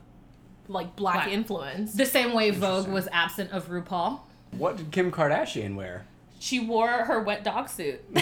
[0.68, 1.28] like black, Black.
[1.28, 1.92] influence.
[1.94, 4.20] the same way Vogue was absent of RuPaul.
[4.52, 6.06] What did Kim Kardashian wear?
[6.42, 8.00] She wore her wet dog suit.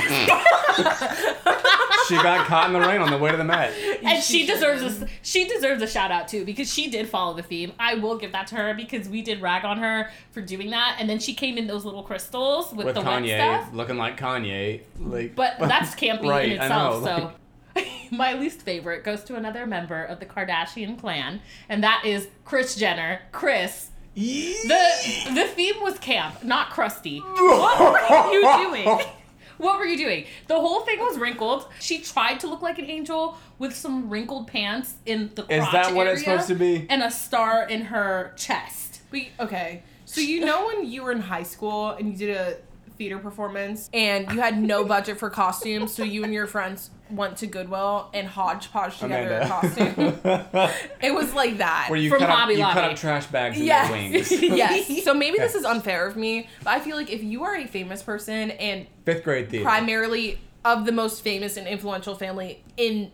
[2.07, 3.71] She got caught in the rain on the way to the Met.
[4.03, 7.35] and she, She deserves a she deserves a shout out too because she did follow
[7.35, 7.73] the theme.
[7.79, 10.97] I will give that to her because we did rag on her for doing that,
[10.99, 13.75] and then she came in those little crystals with, With the wet Kanye, stuff.
[13.75, 14.81] looking like Kanye.
[14.99, 17.05] Like, But that's campy Right, in I itself.
[17.05, 17.33] know,
[17.77, 22.29] so my least favorite goes to another member of the Kardashian clan, and that is
[22.47, 23.21] Kris Jenner.
[23.33, 23.91] Kris.
[24.19, 27.21] The the theme was camp, not crusty.
[27.39, 29.01] What were you doing?
[29.59, 30.25] What were you doing?
[30.47, 31.67] The whole thing was wrinkled.
[31.81, 35.73] She tried to look like an angel with some wrinkled pants in the crotch Is
[35.73, 36.87] that what it's area supposed to be?
[36.89, 39.01] And a star in her chest.
[39.11, 39.83] We okay.
[40.05, 42.57] So you know when you were in high school and you did a
[42.99, 47.37] theater performance and you had no budget for costumes, so you and your friends went
[47.39, 49.95] to Goodwill and hodgepodge together a costume.
[51.01, 51.87] It was like that.
[51.89, 53.89] Where you From cut, up, Hobby you cut up trash bags and Yes.
[53.89, 54.31] their wings.
[54.43, 55.05] yes.
[55.05, 57.67] So maybe this is unfair of me, but I feel like if you are a
[57.67, 59.65] famous person and Fifth grade theater.
[59.65, 63.11] primarily of the most famous and influential family in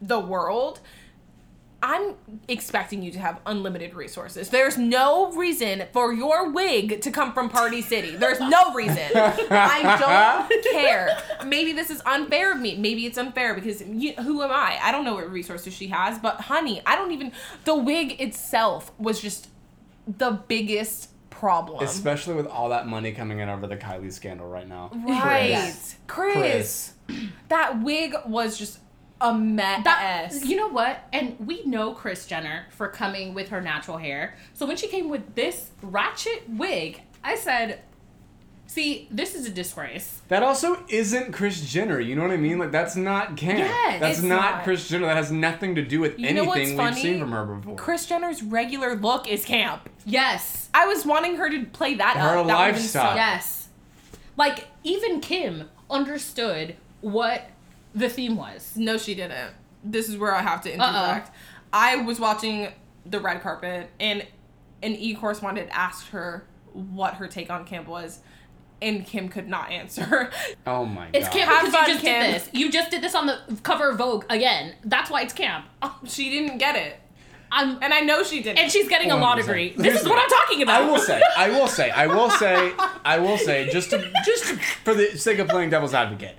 [0.00, 0.80] the world,
[1.88, 2.16] I'm
[2.48, 4.48] expecting you to have unlimited resources.
[4.48, 8.16] There's no reason for your wig to come from Party City.
[8.16, 8.98] There's no reason.
[9.14, 11.16] I don't care.
[11.46, 12.74] Maybe this is unfair of me.
[12.76, 14.80] Maybe it's unfair because you, who am I?
[14.82, 17.30] I don't know what resources she has, but honey, I don't even.
[17.64, 19.48] The wig itself was just
[20.08, 21.84] the biggest problem.
[21.84, 24.90] Especially with all that money coming in over the Kylie scandal right now.
[24.92, 25.50] Right.
[25.50, 25.94] Yes.
[26.08, 26.94] Kris.
[27.48, 28.80] That wig was just
[29.20, 29.84] a mess.
[29.84, 31.00] That you know what?
[31.12, 34.36] And we know Kris Jenner for coming with her natural hair.
[34.54, 37.80] So when she came with this ratchet wig, I said,
[38.68, 40.20] See, this is a disgrace.
[40.26, 42.00] That also isn't Kris Jenner.
[42.00, 42.58] You know what I mean?
[42.58, 43.60] Like that's not camp.
[43.60, 44.64] Yes, that's it's not, not.
[44.64, 45.06] Kris Jenner.
[45.06, 47.00] That has nothing to do with You anything we've funny?
[47.00, 47.76] seen from her before.
[47.76, 49.88] Kris Jenner's regular look is camp.
[50.04, 50.68] Yes.
[50.74, 52.24] I was wanting her to play that Her up.
[52.24, 53.12] That would've been lifestyle.
[53.12, 53.68] so- Yes.
[54.36, 57.48] Like even Kim understood what
[57.96, 58.74] the theme was.
[58.76, 59.52] No, she didn't.
[59.82, 61.30] This is where I have to interject.
[61.72, 62.68] I was watching
[63.04, 64.24] the red carpet, and
[64.82, 68.20] an e correspondent asked her what her take on camp was,
[68.82, 70.30] and Kim could not answer.
[70.66, 71.32] oh my It's god.
[71.36, 72.22] camp Have because fun, you just Kim.
[72.22, 72.50] did this.
[72.52, 74.74] You just did this on the cover of Vogue again.
[74.84, 75.66] That's why it's camp.
[76.04, 76.98] she didn't get it,
[77.50, 78.58] I'm, and I know she didn't.
[78.58, 79.38] and she's getting a law 100%.
[79.38, 79.68] degree.
[79.76, 80.82] This Here's is what I'm talking about.
[80.82, 82.72] I will say, I will say, I will say,
[83.04, 86.36] I will say, just to, just to, for the sake of playing devil's advocate,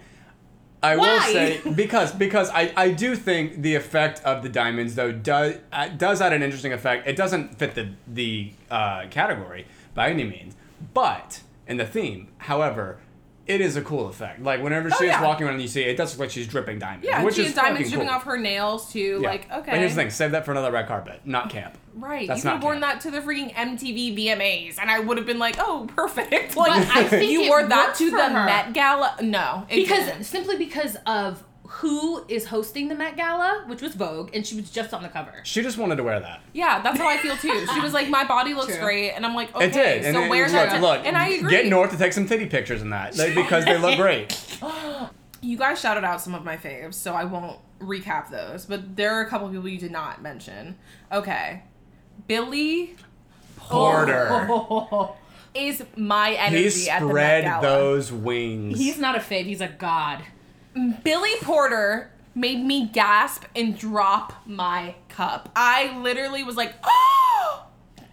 [0.83, 5.11] I will say because because I, I do think the effect of the diamonds though
[5.11, 7.07] does uh, does add an interesting effect.
[7.07, 10.55] It doesn't fit the the uh, category by any means,
[10.93, 12.99] but in the theme, however.
[13.47, 14.41] It is a cool effect.
[14.41, 15.23] Like whenever oh, she Oh, is yeah.
[15.23, 17.05] walking around, and you see it does look like she's dripping diamonds.
[17.07, 18.15] yeah, which she is has diamonds dripping cool.
[18.15, 19.19] off her nails too.
[19.21, 19.29] Yeah.
[19.29, 19.71] Like, okay.
[19.71, 21.77] But here's the thing: save that for another red carpet, not camp.
[21.95, 23.01] Right, That's you could have worn camp.
[23.01, 26.69] that to the freaking MTV VMAs, and I would have been like, "Oh, perfect!" But
[26.69, 28.45] Like, I think you it wore that to the her.
[28.45, 29.15] Met Gala.
[29.21, 30.23] No, it because didn't.
[30.25, 34.69] simply because of who is hosting the Met Gala, which was Vogue, and she was
[34.69, 35.33] just on the cover.
[35.43, 36.41] She just wanted to wear that.
[36.53, 37.65] Yeah, that's how I feel too.
[37.73, 38.83] She was like, "My body looks True.
[38.83, 40.05] great," and I'm like, "Okay, It did.
[40.05, 41.49] And so it- where's look, that?" look, and I agree.
[41.51, 44.35] Get North to take some titty pictures in that like, because they look great.
[45.39, 48.65] You guys shouted out some of my faves, so I won't recap those.
[48.65, 50.77] But there are a couple people you did not mention.
[51.11, 51.61] Okay,
[52.27, 52.95] Billy
[53.55, 55.09] Porter.
[55.53, 57.61] is my energy he at the Met spread Gala.
[57.61, 58.77] those wings.
[58.77, 60.23] He's not a fave, he's a god.
[61.03, 65.49] Billy Porter made me gasp and drop my cup.
[65.55, 67.65] I literally was like, "Oh,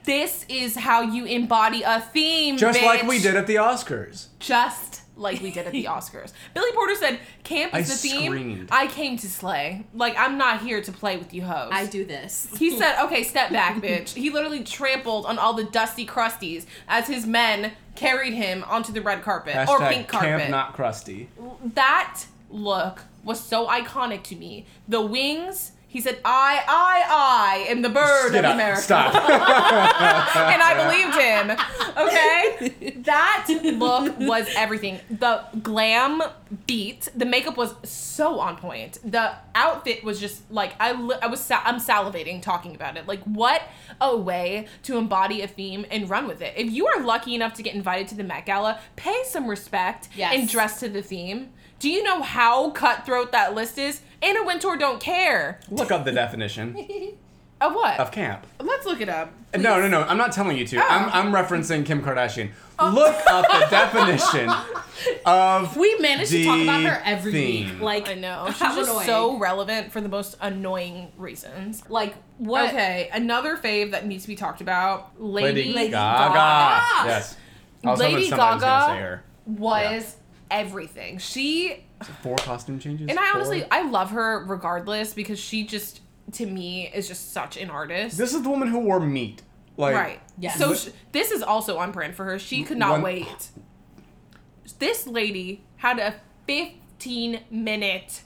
[0.05, 4.27] this is how you embody a theme, just like we did at the Oscars.
[4.39, 6.33] just like we did at the Oscars.
[6.55, 8.33] Billy Porter said, "Camp is I the theme.
[8.33, 8.69] screamed.
[8.73, 9.85] I came to slay.
[9.95, 12.49] Like I'm not here to play with you hoes." I do this.
[12.59, 17.07] He said, "Okay, step back, bitch." He literally trampled on all the dusty crusties as
[17.09, 20.29] his men carried him onto the red carpet or pink carpet.
[20.39, 21.29] camp not crusty.
[21.75, 22.25] that
[22.55, 24.67] look was so iconic to me.
[24.89, 25.73] The wings.
[25.89, 28.55] He said, "I, I, I am the bird Get of up.
[28.55, 29.15] America." Stop.
[29.15, 31.51] and I believed him.
[31.97, 33.47] Okay, that
[33.79, 34.99] look was everything.
[35.09, 36.21] The glam
[36.67, 38.99] beat, the makeup was so on point.
[39.09, 43.07] The outfit was just like I, li- I was, sa- I'm salivating talking about it.
[43.07, 43.63] Like, what
[44.01, 46.55] a way to embody a theme and run with it.
[46.57, 50.09] If you are lucky enough to get invited to the Met Gala, pay some respect
[50.17, 50.35] Yes.
[50.35, 51.51] and dress to the theme.
[51.79, 54.01] Do you know how cutthroat that list is?
[54.23, 55.61] Anna Wintour don't care.
[55.71, 56.77] Look up the definition
[57.61, 58.01] Of what?
[58.01, 58.47] of camp.
[58.61, 59.33] Let's look it up.
[59.57, 60.03] No, no, no.
[60.03, 60.77] I'm not telling you to.
[60.79, 60.87] Oh.
[60.87, 62.51] I'm, I'm referencing Kim Kardashian.
[62.79, 62.91] Oh.
[62.91, 64.51] Look up the definition
[65.27, 67.71] of We managed to talk about her every theme.
[67.75, 67.81] week.
[67.81, 68.47] Like I know.
[68.49, 69.07] She's just annoying.
[69.07, 71.89] so relevant for the most annoying reasons.
[71.89, 75.13] like what Okay, another fave that needs to be talked about.
[75.23, 77.09] Lady, Lady, Gaga, Gaga.
[77.09, 77.37] Yes.
[77.85, 80.17] I was hoping Lady somebody was gonna Gaga was
[80.51, 81.19] everything.
[81.19, 81.85] She
[82.23, 83.09] Four costume changes.
[83.09, 83.35] and I Four?
[83.37, 86.01] honestly I love her regardless because she just
[86.33, 88.17] to me is just such an artist.
[88.19, 89.43] This is the woman who wore meat.
[89.77, 90.21] Like, right.
[90.39, 90.59] Yes.
[90.59, 92.39] So But- sh- this is also on brand for her.
[92.39, 93.49] She could not One- wait.
[94.79, 96.15] This lady had a
[96.47, 98.23] 15 minute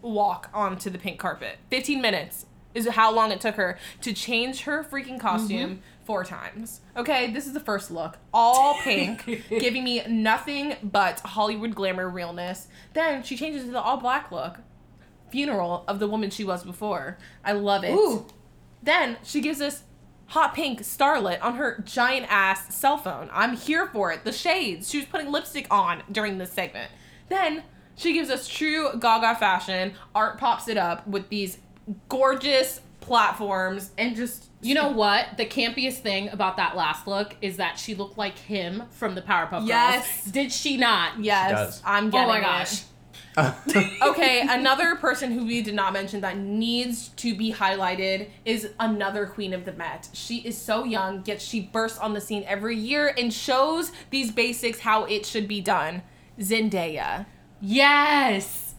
[0.00, 1.58] walk onto the pink carpet.
[1.70, 5.80] 15 minutes is how long it took her to change her freaking costume mm-hmm.
[6.04, 6.80] Four times.
[6.96, 8.18] Okay, this is the first look.
[8.32, 12.68] All pink, giving me nothing but Hollywood glamour realness.
[12.92, 14.58] Then she changes to the all black look.
[15.30, 17.18] Funeral of the woman she was before.
[17.44, 17.94] I love it.
[17.94, 18.26] Ooh.
[18.82, 19.84] Then she gives us
[20.26, 23.28] hot pink starlet on her giant ass cell phone.
[23.32, 24.24] I'm here for it.
[24.24, 24.90] The shades.
[24.90, 26.90] She was putting lipstick on during this segment.
[27.28, 27.62] Then
[27.96, 29.94] she gives us true Gaga fashion.
[30.14, 31.58] Art pops it up with these
[32.08, 35.36] gorgeous platforms and just You know what?
[35.36, 39.22] The campiest thing about that last look is that she looked like him from the
[39.22, 40.06] Powerpuff Yes.
[40.06, 40.32] Girls.
[40.32, 41.22] Did she not?
[41.22, 41.82] yes, does.
[41.84, 42.30] I'm getting.
[42.30, 42.64] Oh getting my it.
[42.64, 42.82] gosh.
[44.02, 49.24] okay, another person who we did not mention that needs to be highlighted is another
[49.26, 50.08] queen of the Met.
[50.12, 54.30] She is so young, yet she bursts on the scene every year and shows these
[54.30, 56.02] basics how it should be done.
[56.38, 57.24] Zendaya.
[57.60, 58.74] Yes.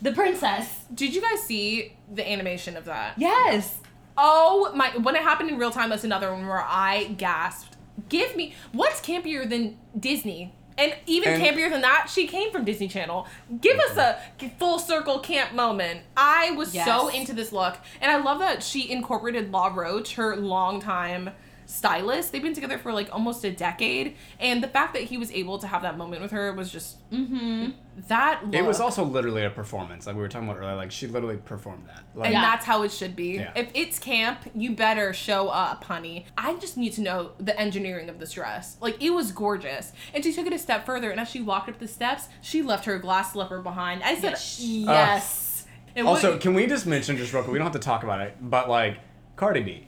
[0.00, 0.84] The princess.
[0.94, 3.14] Did you guys see the animation of that?
[3.16, 3.78] Yes.
[4.16, 4.90] Oh my!
[4.96, 7.76] When it happened in real time, that's another one where I gasped.
[8.08, 12.08] Give me what's campier than Disney, and even And- campier than that.
[12.12, 13.26] She came from Disney Channel.
[13.60, 14.18] Give us a
[14.58, 16.00] full circle camp moment.
[16.16, 20.36] I was so into this look, and I love that she incorporated Law Roach, her
[20.36, 21.30] longtime
[21.70, 22.32] stylist.
[22.32, 25.58] They've been together for like almost a decade, and the fact that he was able
[25.58, 27.70] to have that moment with her was just Mm-hmm.
[28.08, 28.40] that.
[28.44, 30.76] Look, It was also literally a performance, like we were talking about earlier.
[30.76, 32.04] Like she literally performed that.
[32.14, 32.40] Like, and Yeah.
[32.42, 33.36] that's how it should be.
[33.36, 33.52] Yeah.
[33.54, 36.26] If it's camp, you better show up, honey.
[36.36, 38.76] I just need to know the engineering of this dress.
[38.80, 41.10] Like it was gorgeous, and she took it a step further.
[41.10, 44.02] And as she walked up the steps, she left her glass slipper behind.
[44.02, 44.60] I said, Yes.
[44.60, 45.66] yes.
[45.96, 47.52] And what- Also, can we just mention just real quick?
[47.52, 48.98] We don't have to talk about it, but like
[49.36, 49.87] Cardi B,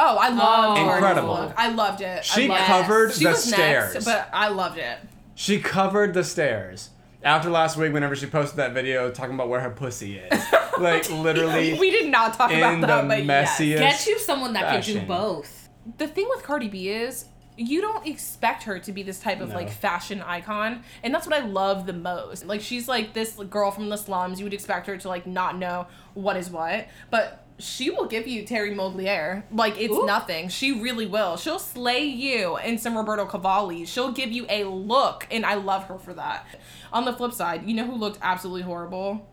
[0.00, 0.94] oh, I loved Oh.
[0.94, 1.34] Incredible.
[1.34, 1.54] look.
[1.56, 2.24] I loved it.
[2.24, 2.66] she I loved it.
[2.66, 3.94] covered She the was stairs.
[3.94, 4.98] next, but I loved it.
[5.34, 6.90] she covered the stairs.
[7.22, 10.42] After last week, whenever she posted that video talking about where her pussy is,
[10.78, 13.58] like literally We did not talk in about the that, but yes.
[13.58, 15.68] Get you someone that can do both.
[15.98, 19.50] the thing with Cardi B is you don't expect her to be this type of
[19.50, 19.54] No.
[19.56, 22.46] like fashion icon and that's what I love the most.
[22.46, 24.38] Like she's like this girl from the slums.
[24.40, 28.26] You would expect her to like not know what is what, but she will give
[28.26, 29.42] you Thierry Mugler.
[29.52, 30.06] Like it's Ooh.
[30.06, 30.48] nothing.
[30.48, 31.36] She really will.
[31.36, 33.84] She'll slay you in some Roberto Cavalli.
[33.84, 36.46] She'll give you a look and I love her for that.
[36.92, 39.28] On the flip side, you know who looked absolutely horrible?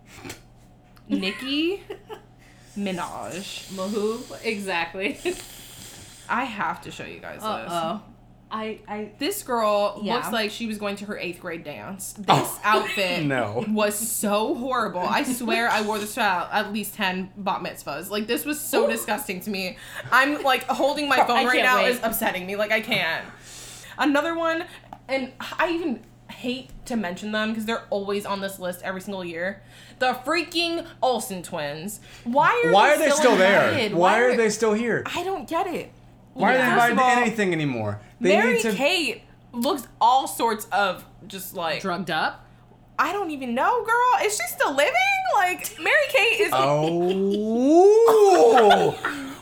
[1.10, 1.84] Nicki
[2.78, 3.72] Minaj.
[3.74, 5.20] Mahoo, exactly.
[6.30, 7.72] I have to show you guys this.
[8.50, 10.16] I I This girl Yeah.
[10.16, 12.14] looks like she was going to her eighth grade dance.
[12.14, 13.66] This Oh, outfit no.
[13.70, 15.02] was so horrible.
[15.02, 18.10] I swear I wore this to at at least 10 bat mitzvahs.
[18.10, 19.78] Like, this was so disgusting to me.
[20.12, 21.90] I'm like holding my phone I right now wait.
[21.92, 22.56] is upsetting me.
[22.56, 23.26] Like, I can't.
[23.98, 24.64] Another one,
[25.10, 29.26] and I even hate to mention them because they're always on this list every single
[29.26, 29.62] year.
[30.00, 32.00] The freaking Olsen twins.
[32.24, 33.70] Why are Why they are they still there?
[33.70, 33.94] invited?
[33.96, 35.04] Why are they still here?
[35.08, 35.92] I don't get it.
[36.34, 38.00] Why are they First invited to all, anything anymore?
[38.20, 38.74] They Mary need to.
[38.74, 42.46] Kate looks all sorts of just like drugged up.
[43.00, 44.26] I don't even know, girl.
[44.26, 44.94] Is she still living?
[45.36, 46.50] Like Mary Kate is.
[46.54, 46.88] Oh,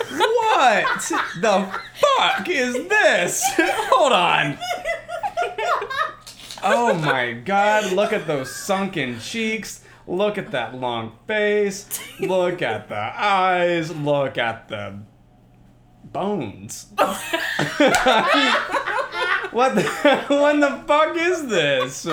[0.09, 1.11] what
[1.41, 3.43] the fuck is this?
[3.57, 4.57] Hold on.
[6.63, 9.83] Oh my god, look at those sunken cheeks.
[10.07, 11.87] Look at that long face.
[12.19, 13.95] Look at the eyes.
[13.95, 14.99] Look at the
[16.15, 16.87] bones.
[16.97, 17.11] what
[19.75, 19.83] the
[20.29, 22.07] what the fuck is this?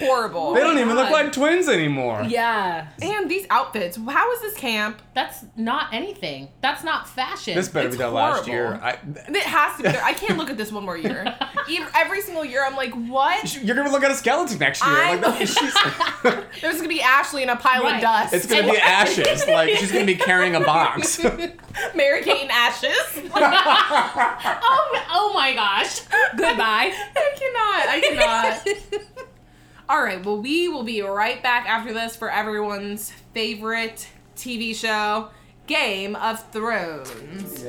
[0.00, 0.54] Horrible.
[0.54, 2.24] They don't even look like twins anymore.
[2.28, 2.88] Yeah.
[3.02, 3.96] And these outfits.
[3.96, 5.00] How is this camp?
[5.14, 6.48] That's not anything.
[6.60, 7.54] That's not fashion.
[7.54, 8.52] This better It's be that last horrible.
[8.52, 8.80] year.
[8.82, 9.88] I, It has to be.
[9.90, 10.02] There.
[10.04, 11.24] I can't look at this one more year.
[11.70, 13.62] Ev- Every single year, I'm like, what?
[13.62, 14.94] You're gonna look at a skeleton next year.
[14.94, 17.96] I- Like, that- she's- There's gonna be Ashley in a pile Right.
[17.96, 18.34] of dust.
[18.34, 19.46] it's gonna be ashes.
[19.46, 21.22] Like she's gonna be carrying a box.
[21.94, 22.90] Mary Kate and ashes.
[23.34, 26.00] oh, oh my gosh.
[26.36, 26.92] Goodbye.
[26.92, 27.88] I cannot.
[27.88, 29.29] I cannot.
[29.90, 30.24] All right.
[30.24, 35.30] Well, we will be right back after this for everyone's favorite TV show,
[35.66, 37.64] Game of Thrones.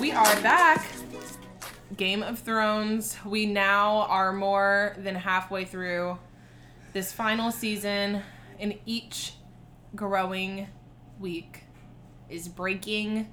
[0.00, 0.86] We are back.
[1.98, 3.18] Game of Thrones.
[3.22, 6.16] We now are more than halfway through
[6.94, 8.22] this final season,
[8.58, 9.34] and each
[9.94, 10.68] growing
[11.20, 11.64] week
[12.30, 13.28] is breaking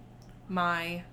[0.50, 1.04] my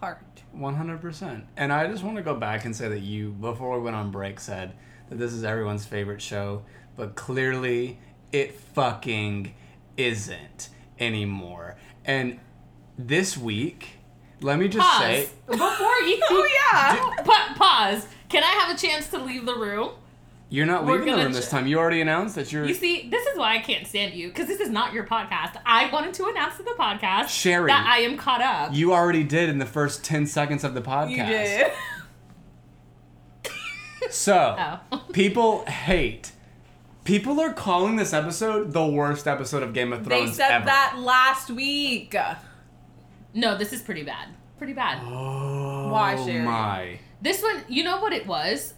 [0.00, 0.42] heart.
[0.52, 1.44] One hundred percent.
[1.56, 4.10] And I just want to go back and say that you, before we went on
[4.10, 4.72] break, said
[5.10, 6.62] that this is everyone's favorite show,
[6.96, 7.98] but clearly
[8.32, 9.54] it fucking
[9.96, 11.76] isn't anymore.
[12.04, 12.40] And
[12.98, 13.90] this week,
[14.40, 15.00] let me just Pause.
[15.02, 15.66] say, Before
[16.00, 16.20] you.
[16.30, 17.22] Oh yeah.
[17.24, 18.06] Pa- pause.
[18.28, 19.90] Can I have a chance to leave the room?
[20.50, 21.66] You're not We're leaving the gonna room this time.
[21.66, 22.64] You already announced that you're.
[22.66, 25.60] You see, this is why I can't stand you because this is not your podcast.
[25.66, 27.66] I wanted to announce to the podcast Sherry.
[27.68, 28.74] that I am caught up.
[28.74, 31.10] you already did in the first ten seconds of the podcast.
[31.10, 31.72] You did.
[34.10, 34.78] So.
[34.92, 35.04] oh.
[35.12, 36.32] People hate.
[37.04, 40.30] People are calling this episode the worst episode of Game of Thrones.
[40.30, 40.64] They said ever.
[40.66, 42.14] that last week.
[43.34, 44.28] no, this is pretty bad.
[44.56, 45.02] Pretty bad.
[45.04, 46.44] Oh Why, Sherry?
[46.44, 46.98] my!
[47.20, 48.74] This one, you know what it was?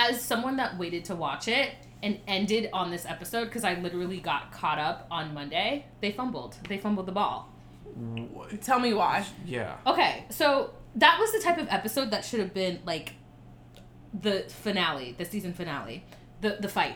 [0.00, 1.72] As someone that waited to watch it
[2.04, 6.56] and ended on this episode, because I literally got caught up on Monday, they fumbled.
[6.68, 7.52] They fumbled the ball.
[8.62, 9.26] Tell me why.
[9.44, 9.76] Yeah.
[9.86, 13.14] Okay, so that was the type of episode that should have been like
[14.14, 16.04] the finale, the season finale,
[16.42, 16.94] the the fight.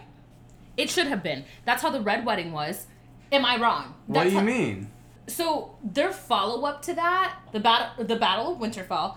[0.77, 1.45] It should have been.
[1.65, 2.87] That's how the red wedding was.
[3.33, 3.95] Am I wrong?
[4.07, 4.91] What do you how- mean?
[5.27, 9.17] So their follow up to that, the battle, the Battle of Winterfell.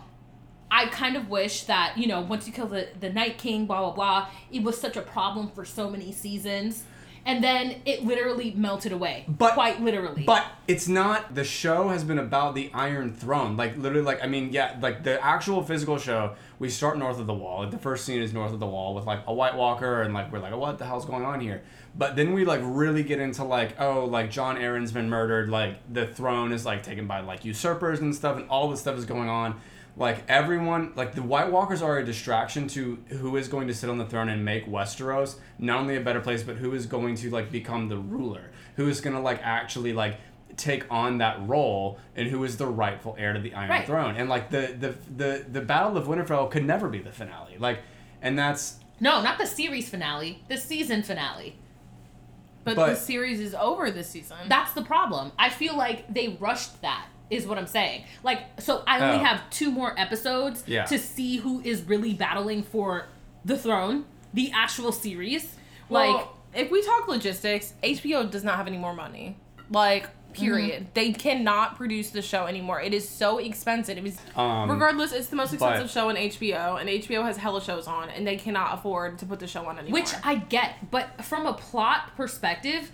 [0.76, 3.80] I kind of wish that you know once you kill the the Night King, blah
[3.80, 6.84] blah blah, it was such a problem for so many seasons,
[7.26, 9.24] and then it literally melted away.
[9.26, 10.24] But- quite literally.
[10.24, 11.34] But it's not.
[11.34, 13.56] The show has been about the Iron Throne.
[13.56, 16.36] Like literally, like I mean, yeah, like the actual physical show.
[16.60, 17.62] We start north of the wall.
[17.62, 20.14] Like the first scene is north of the wall with like a White Walker, and
[20.14, 21.64] like we're like, what the hell's going on here?
[21.98, 25.48] But then we like really get into like, oh, like Jon Arryn's been murdered.
[25.48, 28.98] Like the throne is like taken by like usurpers and stuff, and all this stuff
[28.98, 29.62] is going on.
[29.98, 33.90] Like everyone, like the White Walkers are a distraction to who is going to sit
[33.90, 37.16] on the throne and make Westeros not only a better place, but who is going
[37.18, 40.18] to like become the ruler, who is going to like actually like
[40.58, 43.86] take on that role and who is the rightful heir to the Iron Right.
[43.86, 44.16] Throne.
[44.18, 47.58] And like the the the the Battle of Winterfell could never be the finale.
[47.58, 47.80] Like,
[48.22, 51.56] and that's no, not the series finale, the season finale.
[52.66, 54.38] But, But- the series is over this season.
[54.50, 55.32] That's the problem.
[55.40, 57.06] I feel like they rushed that.
[57.30, 58.04] Is what I'm saying.
[58.24, 59.24] Like, so I only Oh.
[59.28, 60.86] have two more episodes Yeah.
[60.86, 63.08] to see who is really battling for
[63.44, 65.56] the throne, the actual series.
[65.90, 69.38] Well, like, if we talk logistics, HBO does not have any more money.
[69.72, 70.82] Like, period.
[70.82, 70.90] Mm-hmm.
[70.94, 72.82] They cannot produce the show anymore.
[72.82, 73.98] It is so expensive.
[73.98, 77.38] It was, Um, regardless, it's the most expensive but- show on HBO, and HBO has
[77.38, 80.00] hella shows on, and they cannot afford to put the show on anymore.
[80.02, 82.92] Which I get, but from a plot perspective,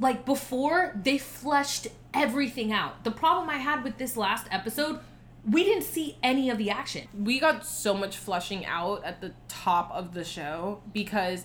[0.00, 3.04] like before, they fleshed everything out.
[3.04, 5.00] The problem I had with this last episode,
[5.48, 7.08] we didn't see any of the action.
[7.18, 11.44] we got so much fleshing out at the top of the show because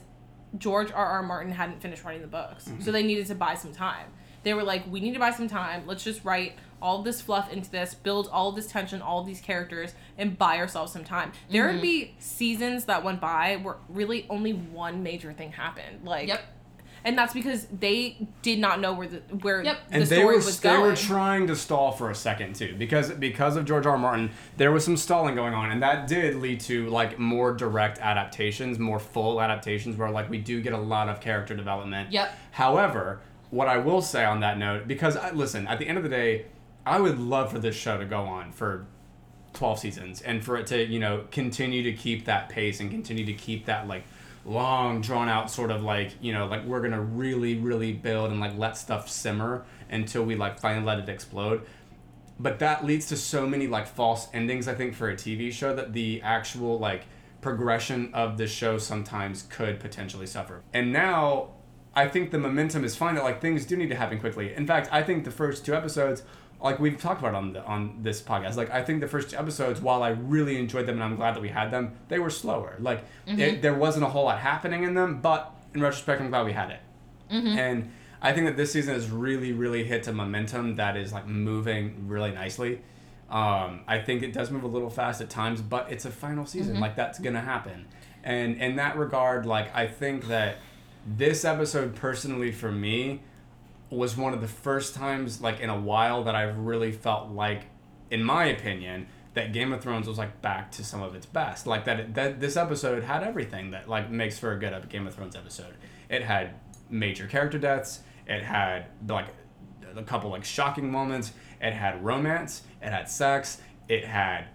[0.58, 1.06] George R.
[1.06, 1.24] R.
[1.24, 2.66] Martin hadn't finished writing the books.
[2.66, 2.82] Mm-hmm.
[2.82, 4.08] So they needed to buy some time.
[4.44, 5.84] They were like, we need to buy some time.
[5.88, 9.94] Let's just write all this fluff into this, build all this tension, all these characters,
[10.18, 11.32] and buy ourselves some time.
[11.50, 11.74] There Mm-hmm.
[11.76, 16.06] would be seasons that went by where really only one major thing happened.
[16.06, 16.42] Like, Yep.
[17.08, 19.78] And that's because they did not know where the where Yep.
[19.88, 22.76] the and story they were was they were trying to stall for a second too
[22.78, 23.94] because because of George R.
[23.94, 23.98] R.
[23.98, 27.98] Martin there was some stalling going on and that did lead to like more direct
[28.00, 32.30] adaptations more full adaptations where like we do get a lot of character development Yep.
[32.52, 36.04] however what I will say on that note because I, listen at the end of
[36.04, 36.46] the day
[36.86, 38.86] I would love for this show to go on for
[39.54, 43.26] 12 seasons and for it to you know continue to keep that pace and continue
[43.26, 44.04] to keep that like
[44.48, 48.40] long drawn out sort of like you know like we're gonna really really build and
[48.40, 51.66] like let stuff simmer until we like finally let it explode.
[52.40, 55.76] But that leads to so many like false endings i think for a tv show
[55.76, 57.06] that the actual like
[57.42, 60.62] progression of the show sometimes could potentially suffer.
[60.74, 61.50] And now
[61.94, 64.54] i think the momentum is fine that like things do need to happen quickly.
[64.54, 66.24] In fact i think the first two episodes
[66.62, 69.38] like we've talked about on the on this podcast like i think the first two
[69.38, 72.30] episodes while i really enjoyed them and i'm glad that we had them they were
[72.30, 73.62] slower like it, mm-hmm.
[73.62, 76.72] there wasn't a whole lot happening in them but in retrospect i'm glad we had
[76.72, 76.80] it
[77.32, 77.58] mm-hmm.
[77.58, 77.92] and
[78.22, 82.08] I think that this season has really, really hit a momentum that is like moving
[82.08, 82.82] really nicely.
[83.30, 86.46] Um, I think it does move a little fast at times, but it's a final
[86.46, 86.74] season.
[86.74, 86.82] Mm-hmm.
[86.82, 87.86] Like that's gonna happen.
[88.24, 90.58] And in that regard, like I think that
[91.06, 93.22] this episode personally for me
[93.90, 97.64] was one of the first times like in a while that I've really felt like,
[98.12, 101.68] in my opinion, that Game of Thrones was like back to some of its best.
[101.68, 105.08] Like that, it, that this episode had everything that like makes for a good Game
[105.08, 105.76] of Thrones episode.
[106.10, 106.56] It had
[106.90, 108.02] major character deaths.
[108.26, 109.28] It had like
[109.96, 111.34] a couple like shocking moments.
[111.62, 112.64] It had romance.
[112.82, 113.62] It had sex.
[113.88, 114.46] It had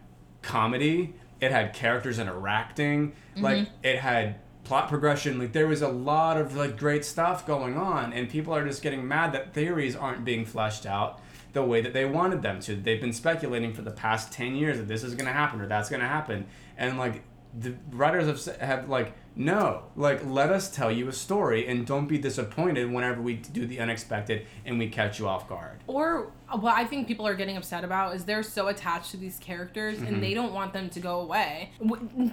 [0.43, 1.14] comedy.
[1.41, 3.12] It had characters interacting.
[3.37, 3.74] Like mm-hmm.
[3.83, 5.38] it had plot progression.
[5.38, 8.82] Like there was a lot of like great stuff going on, and people are just
[8.82, 11.20] getting mad that theories aren't being fleshed out
[11.52, 12.74] the way that they wanted them to.
[12.76, 15.66] They've been speculating for the past ten years that this is going to happen or
[15.66, 16.46] that's going to happen,
[16.76, 17.22] and like
[17.58, 22.06] the writers have have like no, like let us tell you a story and don't
[22.06, 25.80] be disappointed whenever we do the unexpected and we catch you off guard.
[25.86, 29.38] Or what I think people are getting upset about is they're so attached to these
[29.38, 30.07] characters Mm-hmm.
[30.07, 31.70] and they don't want them to go away.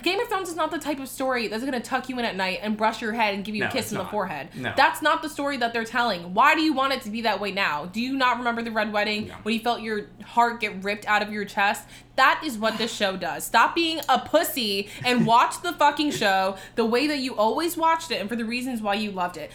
[0.04, 2.26] Game of Thrones is not the type of story that's going to tuck you in
[2.26, 4.06] at night and brush your head and give you No, a kiss it's in the
[4.06, 4.50] forehead.
[4.56, 4.74] No.
[4.76, 6.34] That's not the story that they're telling.
[6.34, 7.86] Why do you want it to be that way now?
[7.86, 9.36] Do you not remember the Red Wedding No.
[9.44, 11.88] when you felt your heart get ripped out of your chest?
[12.16, 13.46] That is what this show does.
[13.46, 18.12] Stop being a pussy and watch the fucking show the way that you always watched
[18.12, 19.52] it and for the reasons why you loved it.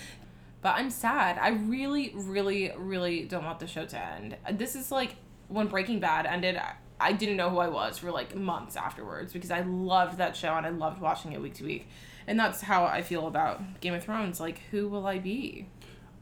[0.65, 1.37] But I'm sad.
[1.39, 4.35] I really, really, really don't want the show to end.
[4.53, 5.17] This is like
[5.49, 6.59] when Breaking Bad ended.
[6.99, 10.55] I- didn't know who I was for like months afterwards because I loved that show
[10.55, 11.87] and I loved watching it week to week.
[12.27, 14.41] And that's how I feel about Game of Thrones.
[14.41, 15.69] Like, who will I be?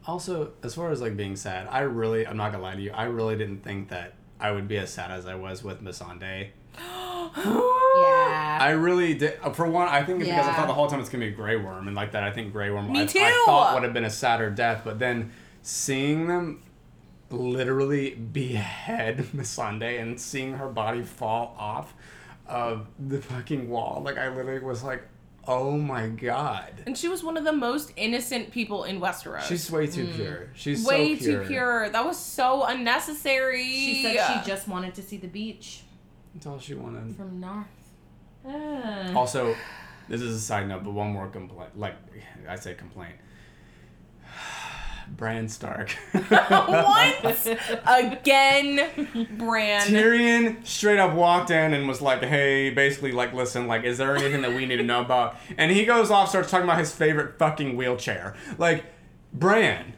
[0.05, 2.91] Also, as far as like being sad, I really, I'm not gonna lie to you,
[2.91, 6.49] I really didn't think that I would be as sad as I was with Missandei.
[6.75, 8.57] Yeah.
[8.61, 9.39] I really did.
[9.41, 11.31] uh, For one, I think it's because I thought the whole time it's gonna be
[11.31, 12.91] Grey Worm, and like that, I think Grey Worm.
[12.91, 13.19] Me I, too!
[13.19, 16.61] I thought would have been a sadder death, but then seeing them
[17.29, 21.93] literally behead Missandei and seeing her body fall off
[22.47, 25.03] of the fucking wall, like I literally was like,
[25.47, 26.83] oh my god.
[26.85, 29.43] And she was one of the most innocent people in Westeros.
[29.43, 30.49] She's way too pure.
[30.53, 31.41] She's way so pure.
[31.41, 31.89] too pure.
[31.89, 33.63] That was so unnecessary.
[33.63, 35.83] She said she just wanted to see the beach
[36.33, 37.15] That's all she wanted.
[37.15, 37.67] from north.
[38.45, 39.13] Uh.
[39.17, 39.55] Also,
[40.09, 41.77] this is a side note, but one more complaint.
[41.77, 41.95] Like,
[42.47, 43.15] I say complaint.
[45.09, 45.95] Bran Stark.
[46.13, 47.47] Once
[47.85, 49.81] Again, Bran.
[49.81, 54.15] Tyrion straight up walked in and was like, "Hey, basically, like, listen, like, is there
[54.15, 56.93] anything that we need to know about?" And he goes off, starts talking about his
[56.93, 58.33] favorite fucking wheelchair.
[58.57, 58.85] Like,
[59.33, 59.93] Bran,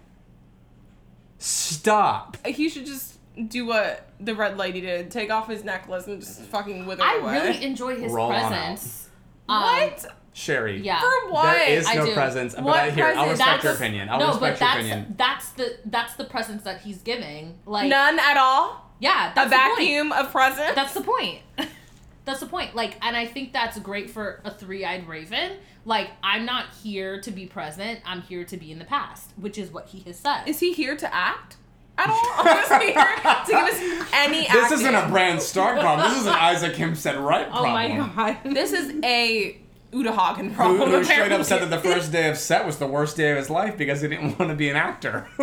[1.38, 2.38] stop.
[2.46, 3.18] He should just
[3.48, 7.12] do what the red lady did: take off his necklace and just fucking wither away.
[7.12, 7.34] I away.
[7.34, 9.10] really enjoy his Roll on presence.
[9.48, 10.06] Um, what?
[10.34, 10.82] Sherry.
[10.82, 11.00] Yeah.
[11.00, 11.54] For what?
[11.54, 12.14] There is I no do.
[12.14, 13.40] presence, but What I, here I'll presence?
[13.40, 14.10] respect your opinion.
[14.10, 15.16] I'll no, respect but your that's opinion.
[15.18, 17.58] that's the that's the presence that he's giving.
[17.66, 18.92] Like None at all.
[19.00, 19.78] yeah, A that's the point.
[19.78, 20.76] vacuum of presence.
[20.76, 21.40] That's the point.
[22.26, 22.76] that's the point.
[22.76, 25.54] Like, and I think that's great for a three-eyed raven.
[25.86, 28.00] Like, I'm not here to be present.
[28.06, 30.46] I'm here to be in the past, which is what he has said.
[30.48, 31.58] Is he here to act
[31.98, 32.46] at all?
[32.46, 34.80] Or is here to give us any This acting?
[34.80, 36.10] isn't a Bran Stark problem.
[36.10, 37.72] This is an Isaac Hempstead Wright problem.
[37.72, 38.54] Oh my god.
[38.54, 39.60] This is a
[39.94, 40.90] Uta Hagen Who, problem.
[40.92, 43.38] who straight up said that the first day of set was the worst day of
[43.38, 45.28] his life because he didn't want to be an actor.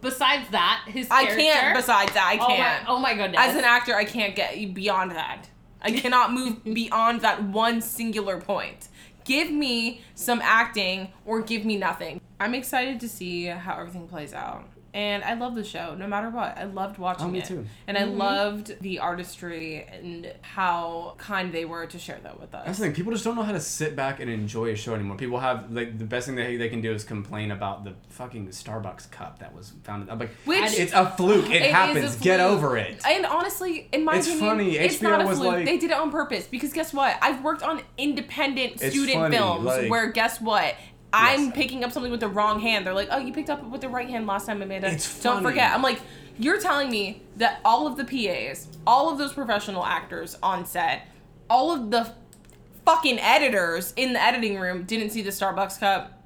[0.00, 1.76] Besides that, his I can't.
[1.76, 2.84] Besides that, I oh my, can't.
[2.88, 3.40] oh my goodness.
[3.40, 5.46] As an actor, I can't get beyond that.
[5.82, 8.88] I cannot move beyond that one singular point.
[9.24, 12.20] Give me some acting or give me nothing.
[12.42, 14.64] I'm excited to see how everything plays out.
[14.94, 16.58] And I love the show, no matter what.
[16.58, 17.46] I loved watching Oh, me it.
[17.46, 17.64] too.
[17.86, 18.18] And I mm-hmm.
[18.18, 22.66] loved the artistry and how kind they were to share that with us.
[22.66, 22.94] That's the thing.
[22.94, 25.16] People just don't know how to sit back and enjoy a show anymore.
[25.16, 28.48] People have like the best thing they, they can do is complain about the fucking
[28.48, 30.10] Starbucks cup that was found.
[30.10, 31.46] I'm like, Which- it's a fluke.
[31.48, 32.16] It, It is a happens.
[32.16, 33.00] Get over it.
[33.06, 34.76] And honestly, in my It's opinion, funny.
[34.76, 35.52] it's HBO not a was fluke.
[35.54, 37.16] like- they did it on purpose because guess what?
[37.22, 40.74] I've worked on independent student funny, films like- where guess what?
[41.12, 41.52] I'm Yes.
[41.54, 42.86] picking up something with the wrong hand.
[42.86, 45.36] They're like, "Oh, you picked up with the right hand last time, Amanda." It's Don't
[45.36, 45.46] funny.
[45.46, 45.72] forget.
[45.72, 46.00] I'm like,
[46.38, 51.06] you're telling me that all of the PAs, all of those professional actors on set,
[51.50, 52.12] all of the
[52.86, 56.21] fucking editors in the editing room didn't see the Starbucks cup.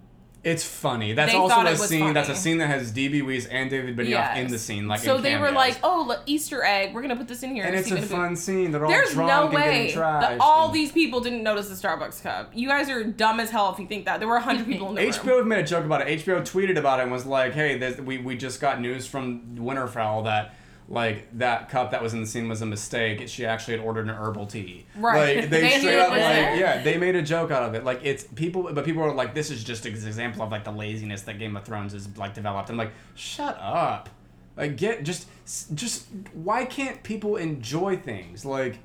[0.47, 1.13] It's funny.
[1.13, 2.15] That's They also thought a was scene.
[2.15, 2.41] That's a funny.
[2.41, 4.39] scene that has DB Weiss and David Benioff Yes.
[4.39, 4.87] in the scene.
[4.87, 5.57] Like so in they were cameos.
[5.57, 6.95] like, "Oh, look, Easter egg.
[6.95, 8.71] We're gonna put this in here." and it's a Booth." fun scene.
[8.71, 10.37] They're all There's drunk no and way getting that trashed.
[10.41, 12.53] all and- these people didn't notice the Starbucks cup.
[12.55, 14.21] You guys are dumb as hell if you think that.
[14.21, 15.11] There were 100 people in the room.
[15.11, 16.25] HBO made a joke about it.
[16.25, 20.23] HBO tweeted about it and was like, "Hey, we we just got news from Winterfell
[20.27, 20.55] that."
[20.89, 23.29] Like that cup that was in the scene was a mistake.
[23.29, 24.87] She actually had ordered an herbal tea.
[24.97, 25.39] Right.
[25.39, 27.85] Like they, They straight up like yeah, they made a joke out of it.
[27.85, 30.71] Like it's people, but people are like, this is just an example of like the
[30.71, 32.71] laziness that Game of Thrones is like developed.
[32.71, 34.11] I'm like, shut up.
[34.57, 35.29] Like get just
[35.75, 38.79] just why can't people enjoy things like.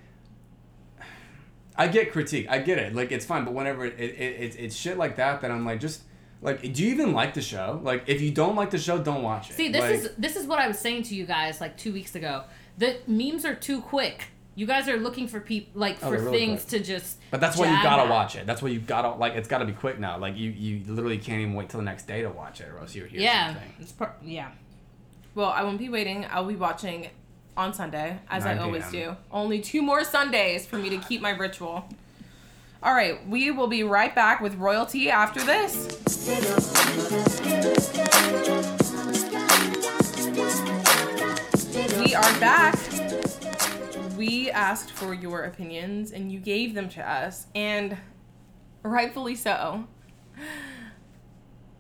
[1.78, 2.48] I get critique.
[2.50, 2.94] I get it.
[2.96, 5.80] Like it's fine, but whenever it, it, it it's shit like that, then I'm like,
[5.80, 6.02] just
[6.42, 7.80] like, do you even like the show?
[7.84, 9.54] Like, if you don't like the show, don't watch it.
[9.54, 11.94] See, this Like, is this is what I was saying to you guys like two
[11.94, 12.44] weeks ago.
[12.78, 14.26] The memes are too quick.
[14.56, 16.82] You guys are looking for people like Oh, for they're really things quick.
[16.82, 17.18] to just.
[17.32, 18.10] But that's why you gotta at.
[18.10, 18.46] watch it.
[18.46, 19.34] That's why you gotta like.
[19.34, 20.18] It's gotta be quick now.
[20.18, 22.80] Like you, you literally can't even wait till the next day to watch it, or
[22.80, 23.74] else you hear Yeah, something.
[23.80, 24.52] it's par- yeah.
[25.36, 26.26] Well, I won't be waiting.
[26.30, 27.08] I'll be watching
[27.56, 29.16] on Sunday, as I always do.
[29.32, 31.88] Only two more Sundays for me to keep my ritual.
[32.84, 36.00] All right, we will be right back with royalty after this.
[42.00, 42.80] We are back.
[44.18, 47.98] We asked for your opinions and you gave them to us, and
[48.82, 49.86] rightfully so.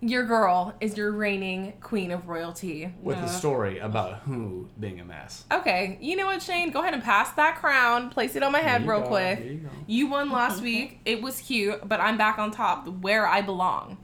[0.03, 2.91] Your girl is your reigning queen of royalty.
[3.03, 5.45] With Uh, a story about who being a mess.
[5.51, 6.71] Okay, you know what, Shane?
[6.71, 8.09] Go ahead and pass that crown.
[8.09, 9.39] Place it on my head real go, quick.
[9.45, 9.69] you.
[9.85, 10.99] You won last week.
[11.05, 13.97] It was cute, but I'm back on top, where I belong.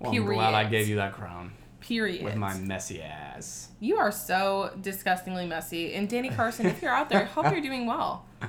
[0.00, 2.22] Well, I'm glad I gave you that crown Period.
[2.24, 3.68] with my messy ass.
[3.80, 5.94] You are so disgustingly messy.
[5.94, 8.26] And Danny Carson, if you're out there, hope you're doing well.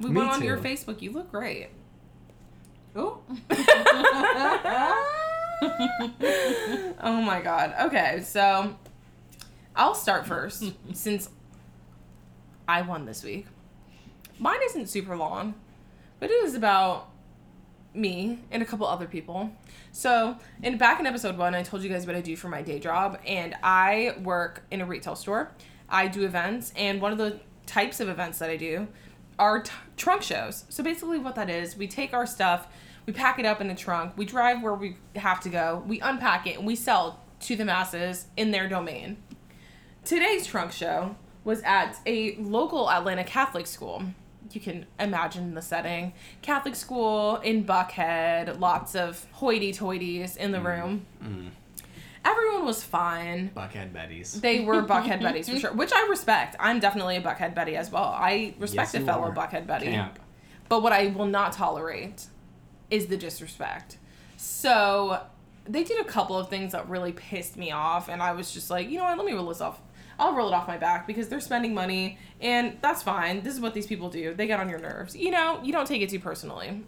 [0.00, 0.58] We Me went on your.
[0.58, 1.00] Facebook.
[1.00, 1.68] You look great.
[2.96, 3.20] Oh.
[7.00, 7.74] oh my god.
[7.82, 8.76] Okay, so
[9.76, 11.28] I'll start first since
[12.66, 13.46] I won this week.
[14.38, 15.54] Mine isn't super long,
[16.18, 17.10] but it is about
[17.94, 19.52] me and a couple other people.
[19.92, 22.62] So, in back in episode one, I told you guys what I do for my
[22.62, 25.52] day job, and I work in a retail store.
[25.88, 28.88] I do events, and one of the types of events that I do
[29.38, 30.64] are t- trunk shows.
[30.70, 32.66] So basically, what that is, we take our stuff,
[33.06, 36.00] we pack it up in the trunk, we drive where we have to go, we
[36.00, 39.16] unpack it, and we sell to the masses in their domain.
[40.04, 44.02] Today's trunk show was at a local Atlanta Catholic school.
[44.52, 46.12] you can imagine the setting.
[46.42, 50.64] Catholic school in Buckhead, lots of hoity-toities in the mm.
[50.64, 51.06] room.
[51.24, 51.50] Mm.
[52.24, 53.50] Everyone was fine.
[53.56, 54.40] Buckhead Betty's.
[54.40, 56.54] They were Buckhead Betties for sure, which I respect.
[56.60, 58.14] I'm definitely a Buckhead Betty as well.
[58.16, 59.34] I respect Yes, a fellow are.
[59.34, 59.86] Buckhead Betty.
[59.86, 60.18] Camp.
[60.68, 62.26] But what I will not tolerate
[62.92, 63.96] is the disrespect.
[64.36, 65.22] So
[65.64, 68.70] they did a couple of things that really pissed me off, and I was just
[68.70, 69.80] like, you know what, let me roll this off.
[70.18, 73.42] I'll roll it off my back because they're spending money, and that's fine.
[73.42, 74.34] This is what these people do.
[74.34, 75.16] They get on your nerves.
[75.16, 76.84] You know, you don't take it too personally.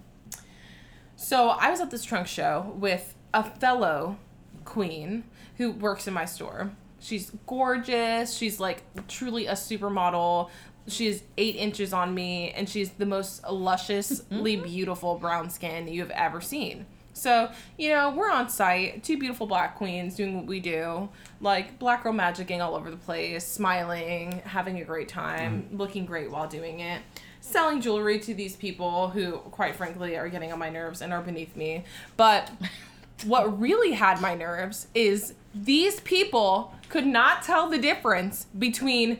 [1.16, 4.18] So I was at this trunk show with a fellow
[4.64, 5.24] queen
[5.56, 6.72] who works in my store.
[7.00, 8.36] She's gorgeous.
[8.36, 10.50] She's like truly a supermodel.
[10.86, 14.64] She's eight inches on me, and she's the most lusciously mm-hmm.
[14.64, 16.86] beautiful brown skin you've ever seen.
[17.14, 21.08] So, you know, we're on site, two beautiful black queens doing what we do,
[21.40, 25.76] like black girl magicking all over the place, smiling, having a great time, mm-hmm.
[25.76, 27.00] looking great while doing it
[27.44, 31.20] selling jewelry to these people who, quite frankly, are getting on my nerves and are
[31.20, 31.84] beneath me.
[32.16, 32.50] But
[33.24, 39.18] what really had my nerves is these people could not tell the difference between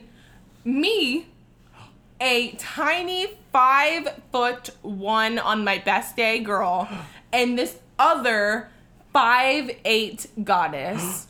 [0.63, 1.27] me,
[2.21, 6.87] a tiny five foot one on my best day girl,
[7.31, 8.69] and this other
[9.13, 11.27] five eight goddess.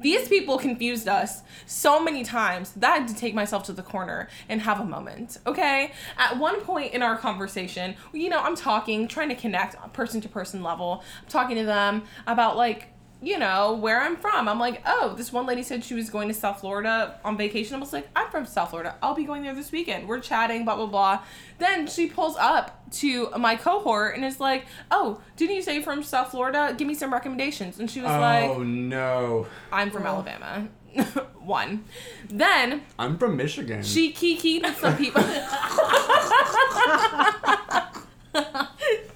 [0.00, 3.84] These people confused us so many times that I had to take myself to the
[3.84, 5.38] corner and have a moment.
[5.46, 5.92] Okay?
[6.18, 10.28] At one point in our conversation, you know, I'm talking, trying to connect person to
[10.28, 11.04] person level.
[11.22, 12.91] I'm talking to them about like,
[13.22, 14.48] you know, where I'm from.
[14.48, 17.76] I'm like, oh, this one lady said she was going to South Florida on vacation.
[17.76, 18.96] I was like, I'm from South Florida.
[19.00, 20.08] I'll be going there this weekend.
[20.08, 21.22] We're chatting, blah, blah, blah.
[21.58, 25.84] Then she pulls up to my cohort and is like, oh, didn't you say you're
[25.84, 26.74] from South Florida?
[26.76, 27.78] Give me some recommendations.
[27.78, 29.46] And she was oh, like, Oh no.
[29.70, 30.66] I'm from Alabama.
[31.38, 31.84] One.
[32.28, 33.84] Then I'm from Michigan.
[33.84, 35.22] she kikied with some people.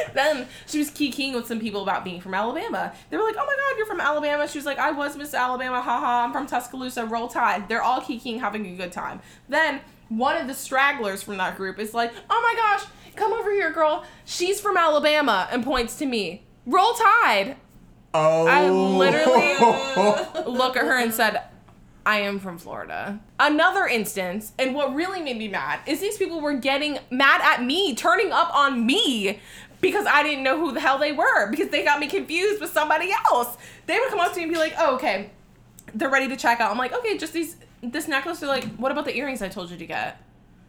[0.14, 2.92] then she was kikiing with some people about being from Alabama.
[3.08, 5.34] They were like, "Oh my God, you're from Alabama." She was like, "I was Miss
[5.34, 6.24] Alabama, haha.
[6.24, 7.06] I'm from Tuscaloosa.
[7.06, 9.20] Roll Tide." They're all kikiing, having a good time.
[9.48, 13.50] Then one of the stragglers from that group is like, "Oh my gosh, come over
[13.52, 14.04] here, girl.
[14.24, 16.44] She's from Alabama," and points to me.
[16.66, 17.56] Roll Tide.
[18.14, 18.46] oh.
[18.46, 20.44] I literally oh.
[20.46, 21.42] look at her and said,
[22.04, 23.20] I am from Florida.
[23.38, 27.62] Another instance, and what really made me mad is these people were getting mad at
[27.62, 29.40] me, turning up on me
[29.80, 32.70] because I didn't know who the hell they were because they got me confused with
[32.70, 33.56] somebody else.
[33.86, 35.30] They would come up to me and be like, "Oh, okay,
[35.94, 38.92] they're ready to check out." I'm like, "Okay, just these this necklace." They're like, "What
[38.92, 40.22] about the earrings I told you to get?"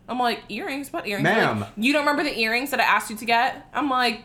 [0.07, 0.91] I'm like, "Earrings?
[0.91, 3.67] What earrings?" They're like, you don't remember the earrings that I asked you to get?
[3.73, 4.23] I'm like,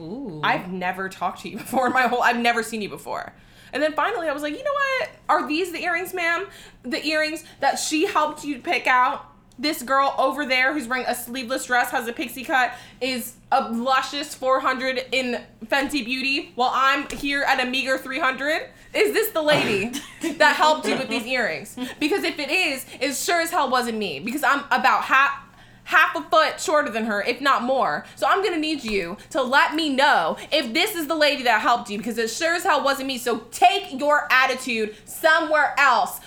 [0.00, 0.40] Ooh.
[0.42, 3.32] I've never talked to you before in my whole I've never seen you before.
[3.72, 5.10] And then finally I was like, you know what?
[5.28, 6.46] Are these the earrings, ma'am?
[6.82, 9.26] The earrings that she helped you pick out?
[9.58, 13.70] This girl over there who's wearing a sleeveless dress, has a pixie cut, is a
[13.70, 18.68] luscious 400 in Fenty Beauty, while I'm here at a meager 300.
[18.94, 19.98] Is this the lady
[20.38, 21.76] that helped you with these earrings?
[21.98, 24.20] Because if it is, it sure as hell wasn't me.
[24.20, 25.44] Because I'm about half
[25.84, 28.04] half a foot shorter than her, if not more.
[28.14, 31.62] So I'm gonna need you to let me know if this is the lady that
[31.62, 33.16] helped you because it sure as hell wasn't me.
[33.16, 36.20] So take your attitude somewhere else.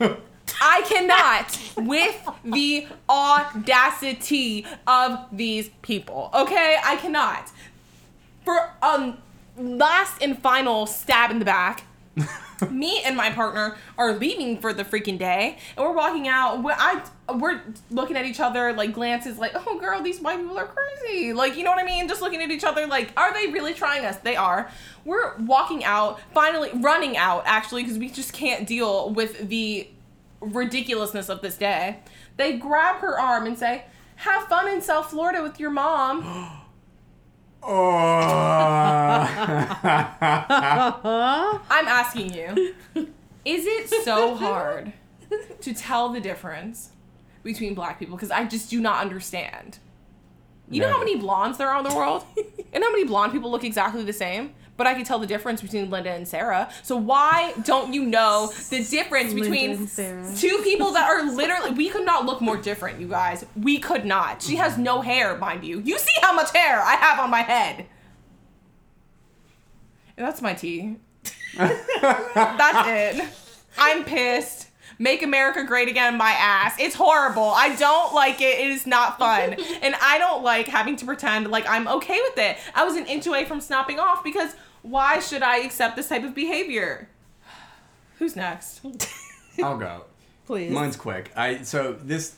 [0.60, 6.30] I cannot with the audacity of these people.
[6.34, 6.76] Okay?
[6.84, 7.50] I cannot.
[8.44, 9.18] For um
[9.56, 11.84] last and final stab in the back.
[12.70, 16.62] me and my partner are leaving for the freaking day, and we're walking out.
[16.62, 17.02] we I
[17.32, 21.32] we're looking at each other like glances, like, "Oh, girl, these white people are crazy."
[21.32, 22.08] Like, you know what I mean?
[22.08, 24.70] Just looking at each other, like, "Are they really trying us?" They are.
[25.04, 29.88] We're walking out, finally running out, actually, because we just can't deal with the
[30.40, 32.00] ridiculousness of this day.
[32.36, 33.84] They grab her arm and say,
[34.16, 36.56] "Have fun in South Florida with your mom."
[37.62, 37.70] Oh.
[41.70, 42.74] I'm asking you,
[43.44, 44.94] is it so hard
[45.60, 46.88] to tell the difference
[47.42, 48.16] between black people?
[48.16, 49.78] Because I just do not understand.
[50.70, 52.24] You know how many blondes there are in the world?
[52.72, 54.54] and how many blonde people look exactly the same?
[54.80, 56.70] But I can tell the difference between Linda and Sarah.
[56.82, 59.86] So why don't you know the difference between
[60.38, 63.44] two people that are literally we could not look more different, you guys.
[63.54, 64.40] We could not.
[64.40, 65.80] She has no hair, mind you.
[65.80, 67.84] You see how much hair I have on my head.
[70.16, 70.96] And that's my tea.
[71.58, 73.28] That's it.
[73.76, 74.68] I'm pissed.
[74.98, 76.76] Make America great again, my ass.
[76.78, 77.52] It's horrible.
[77.54, 78.60] I don't like it.
[78.60, 79.56] It is not fun.
[79.82, 82.56] And I don't like having to pretend like I'm okay with it.
[82.74, 86.24] I was an inch away from snapping off because why should I accept this type
[86.24, 87.08] of behavior?
[88.18, 88.80] Who's next?
[89.62, 90.04] I'll go.
[90.46, 90.70] Please.
[90.72, 91.30] Mine's quick.
[91.36, 92.36] I so this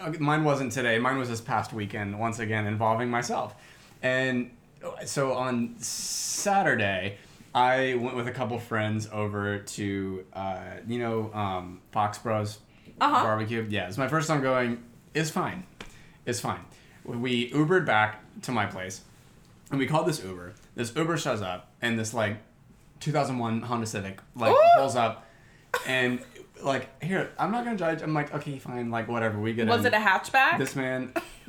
[0.00, 0.98] uh, mine wasn't today.
[0.98, 2.18] Mine was this past weekend.
[2.18, 3.54] Once again, involving myself,
[4.02, 4.50] and
[5.04, 7.16] so on Saturday,
[7.54, 12.58] I went with a couple friends over to uh, you know um, Fox Bros
[13.00, 13.22] Uh-huh.
[13.24, 13.66] barbecue.
[13.68, 14.82] Yeah, it's my first time going.
[15.14, 15.64] It's fine.
[16.24, 16.60] It's fine.
[17.04, 19.00] We Ubered back to my place,
[19.70, 20.54] and we called this Uber.
[20.74, 22.38] This Uber shows up, and this like
[23.00, 24.60] 2001 Honda Civic like Ooh.
[24.76, 25.26] pulls up,
[25.86, 26.20] and
[26.62, 28.02] like here, I'm not gonna judge.
[28.02, 29.38] I'm like, okay, fine, like whatever.
[29.38, 29.86] We get Was in.
[29.86, 30.58] it a hatchback?
[30.58, 31.12] This man.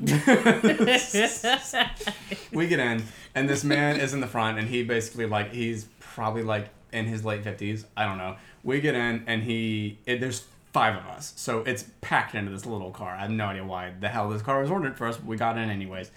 [2.52, 3.02] we get in,
[3.34, 7.06] and this man is in the front, and he basically like he's probably like in
[7.06, 7.84] his late fifties.
[7.96, 8.36] I don't know.
[8.62, 12.64] We get in, and he it, there's five of us, so it's packed into this
[12.64, 13.14] little car.
[13.14, 15.36] I have no idea why the hell this car was ordered for us, but we
[15.36, 16.10] got in anyways.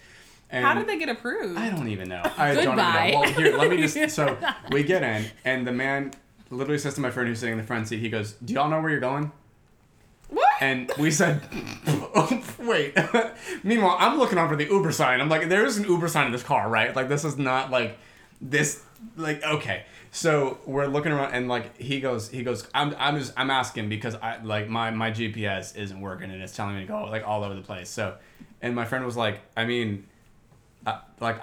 [0.54, 1.58] And How did they get approved?
[1.58, 2.22] I don't even know.
[2.36, 3.08] I don't Goodbye.
[3.08, 3.20] even know.
[3.20, 3.94] Well, here, let me just.
[4.14, 4.38] So
[4.70, 6.12] we get in, and the man
[6.50, 8.68] literally says to my friend who's sitting in the front seat, he goes, "Do y'all
[8.68, 9.32] know where you're going?"
[10.28, 10.48] What?
[10.60, 11.42] And we said,
[11.86, 12.96] oh, wait.
[13.62, 15.20] Meanwhile, I'm looking over the Uber sign.
[15.20, 16.94] I'm like, there is an Uber sign in this car, right?
[16.94, 17.98] Like, this is not like
[18.40, 18.82] this.
[19.16, 19.84] Like, okay.
[20.10, 22.66] So we're looking around, and like he goes, he goes.
[22.72, 26.54] I'm, I'm just, I'm asking because I like my my GPS isn't working, and it's
[26.54, 27.88] telling me to go like all over the place.
[27.88, 28.16] So,
[28.62, 30.06] and my friend was like, I mean,
[30.86, 31.40] uh, like.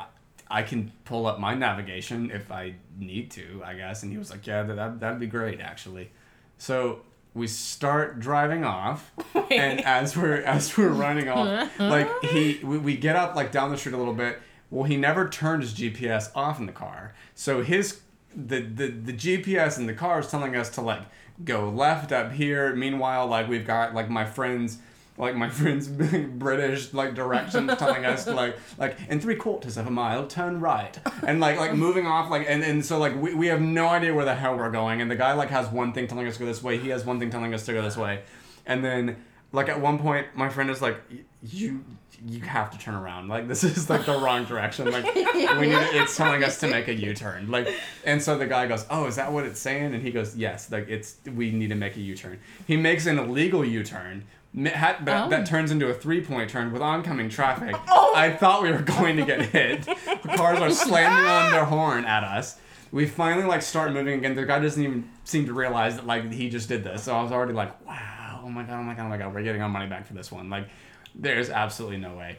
[0.54, 4.04] I can pull up my navigation if I need to, I guess.
[4.04, 6.12] And he was like, "Yeah, that that'd be great, actually."
[6.58, 9.12] So we start driving off,
[9.52, 13.72] and as we're as we're running off, like he we, we get up like down
[13.72, 14.42] the street a little bit.
[14.70, 18.02] Well, he never turned his GPS off in the car, so his
[18.36, 21.04] the the the GPS in the car is telling us to like
[21.44, 22.76] go left up here.
[22.76, 24.80] Meanwhile, like we've got like my friends.
[25.22, 29.92] Like my friends, British like directions telling us like like in three quarters of a
[29.92, 30.98] mile turn right.
[31.26, 34.14] And like like moving off like and, and so like we, we have no idea
[34.16, 36.40] where the hell we're going and the guy like has one thing telling us to
[36.40, 38.24] go this way he has one thing telling us to go this way.
[38.66, 41.86] And then like at one point my friend is like "Y- you
[42.28, 43.28] you have to turn around.
[43.28, 44.92] Like this is like the wrong direction.
[44.92, 47.50] Like we need it's telling us to make a u-turn.
[47.50, 47.68] Like
[48.06, 49.94] and so the guy goes oh is that what it's saying?
[49.94, 52.40] And he goes yes like it's we need to make a u-turn.
[52.68, 54.26] He makes an illegal u-turn.
[54.54, 55.30] That, Oh.
[55.30, 57.76] that turns into a three-point turn with oncoming traffic.
[57.88, 58.14] Oh.
[58.16, 59.84] i thought we were going to get hit.
[59.86, 62.58] The cars are slamming on their horn at us.
[62.92, 64.36] We finally like start moving again.
[64.36, 67.04] The guy doesn't even seem to realize that like he just did this.
[67.04, 68.42] So i was already like wow.
[68.44, 69.34] Oh my god oh my god oh my god.
[69.34, 70.50] We're getting our money back for this one.
[70.50, 70.68] Like
[71.16, 72.38] there's absolutely no way.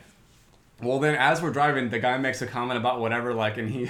[0.81, 3.89] Well then as we're driving the guy makes a comment about whatever like and he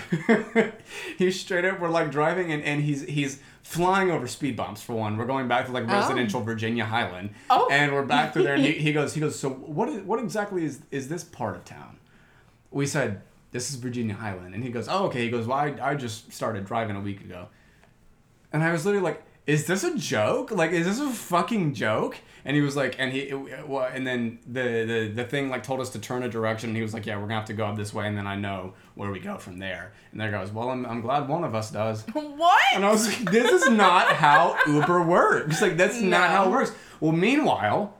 [1.18, 4.92] he's straight up we're like driving and, and he's he's flying over speed bumps for
[4.94, 5.16] one.
[5.16, 5.92] We're going back to like Oh.
[5.92, 7.30] residential virginia highland.
[7.48, 7.68] Oh.
[7.70, 10.18] and we're back through there and he, he goes he goes so what is, what
[10.20, 11.98] exactly is is this part of town?
[12.70, 13.22] We said
[13.52, 14.54] this is virginia highland.
[14.54, 15.22] And he goes oh okay.
[15.22, 17.48] He goes well i, I just started driving a week ago.
[18.52, 20.50] And I was literally like, "Is this a joke?
[20.50, 24.04] Like, is this a fucking joke?" And he was like, and he, it, well, and
[24.04, 26.70] then the, the the thing like told us to turn a direction.
[26.70, 28.26] And he was like, "Yeah, we're gonna have to go up this way, and then
[28.26, 31.44] I know where we go from there." And there goes, "Well, I'm, I'm glad one
[31.44, 32.62] of us does." what?
[32.74, 35.62] And I was like, "This is not how Uber works.
[35.62, 37.94] Like, that's not how it works." Well, meanwhile,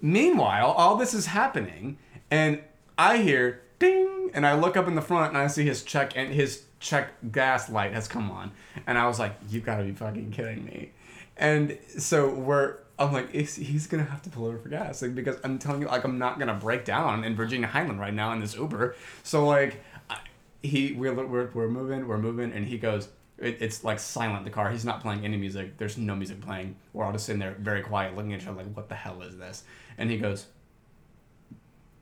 [0.00, 1.98] meanwhile, all this is happening,
[2.30, 2.60] and
[2.98, 6.16] I hear ding, and I look up in the front, and I see his check
[6.16, 8.50] and his check gas light has come on,
[8.86, 10.90] and I was like, "You gotta be fucking kidding me!"
[11.36, 12.76] And so we're.
[12.98, 15.80] I'm like, "Is- he's gonna have to pull over for gas, like because I'm telling
[15.80, 18.94] you, like I'm not gonna break down in Virginia Highland right now in this Uber.
[19.22, 20.18] So like, I,
[20.62, 23.08] he we're, we're we're moving, we're moving, and he goes,
[23.38, 24.70] it, it's like silent the car.
[24.70, 25.78] He's not playing any music.
[25.78, 26.76] There's no music playing.
[26.92, 29.22] We're all just sitting there very quiet, looking at each other like, what the hell
[29.22, 29.64] is this?
[29.98, 30.46] And he goes,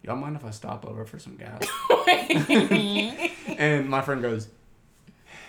[0.02, 1.62] y'all mind if I stop over for some gas?
[3.58, 4.48] and my friend goes,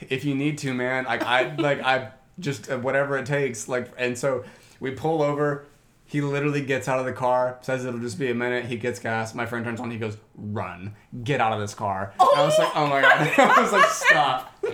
[0.09, 3.67] if you need to, man, like I like I just uh, whatever it takes.
[3.67, 4.43] Like, and so
[4.79, 5.65] we pull over.
[6.05, 8.65] He literally gets out of the car, says it'll just be a minute.
[8.65, 9.33] He gets gas.
[9.33, 9.91] My friend turns on.
[9.91, 13.33] He goes, "Run, get out of this car." And I was like, "Oh my god!"
[13.37, 14.65] I was like, "Stop."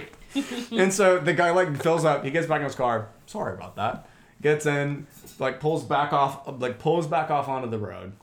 [0.71, 2.23] and so the guy like fills up.
[2.23, 3.09] He gets back in his car.
[3.27, 4.09] Sorry about that.
[4.41, 5.05] Gets in,
[5.39, 8.13] like pulls back off, like pulls back off onto the road,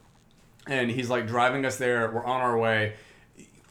[0.66, 2.10] and he's like driving us there.
[2.10, 2.94] We're on our way.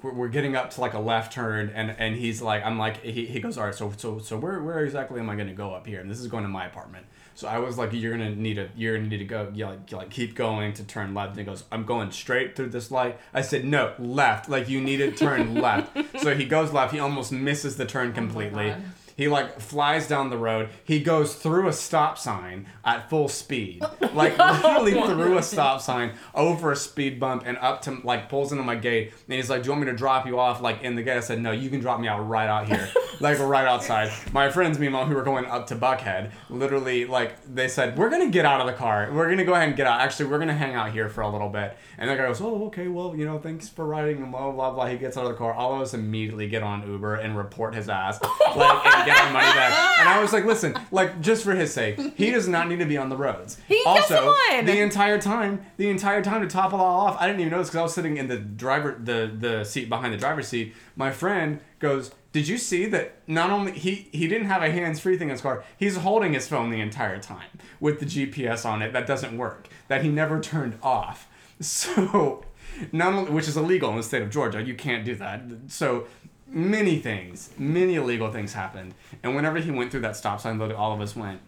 [0.03, 3.01] We're, we're getting up to like a left turn, and and he's like, I'm like,
[3.01, 5.73] he, he goes, all right, so so so where where exactly am I gonna go
[5.73, 6.01] up here?
[6.01, 7.05] And this is going to my apartment.
[7.35, 9.89] So I was like, you're gonna need a, you're gonna need to go, you like,
[9.89, 11.29] you like keep going to turn left.
[11.31, 13.17] And he goes, I'm going straight through this light.
[13.33, 14.49] I said, no, left.
[14.49, 15.97] Like you need to turn left.
[16.19, 16.93] So he goes left.
[16.93, 18.69] He almost misses the turn oh completely.
[18.69, 18.83] God.
[19.15, 20.69] He like flies down the road.
[20.83, 23.83] He goes through a stop sign at full speed,
[24.13, 28.51] like literally through a stop sign, over a speed bump, and up to like pulls
[28.51, 29.13] into my gate.
[29.27, 31.17] And he's like, "Do you want me to drop you off like in the gate?"
[31.17, 32.89] I said, "No, you can drop me out right out here,
[33.19, 37.67] like right outside." My friends, meanwhile, who were going up to Buckhead, literally like they
[37.67, 39.09] said, "We're gonna get out of the car.
[39.13, 40.01] We're gonna go ahead and get out.
[40.01, 42.65] Actually, we're gonna hang out here for a little bit." And the guy goes, "Oh,
[42.67, 42.87] okay.
[42.87, 44.87] Well, you know, thanks for riding." And blah blah blah.
[44.87, 45.53] He gets out of the car.
[45.53, 48.19] All of us immediately get on Uber and report his ass,
[48.55, 49.99] like, and get our money back.
[49.99, 52.85] And I was like, "Listen, like, just for his sake, he does not need to
[52.85, 54.33] be on the roads." He also,
[54.63, 57.69] the entire time, the entire time to top it all off, I didn't even notice
[57.69, 60.73] because I was sitting in the driver, the the seat behind the driver's seat.
[60.95, 63.17] My friend goes, "Did you see that?
[63.27, 66.33] Not only he he didn't have a hands free thing in his car, he's holding
[66.33, 67.49] his phone the entire time
[67.79, 71.27] with the GPS on it that doesn't work, that he never turned off.
[71.61, 72.43] So,
[72.91, 75.41] not only which is illegal in the state of Georgia, you can't do that.
[75.67, 76.07] So."
[76.55, 78.93] Many things, many illegal things happened,
[79.23, 81.41] and whenever he went through that stop sign, literally all of us went,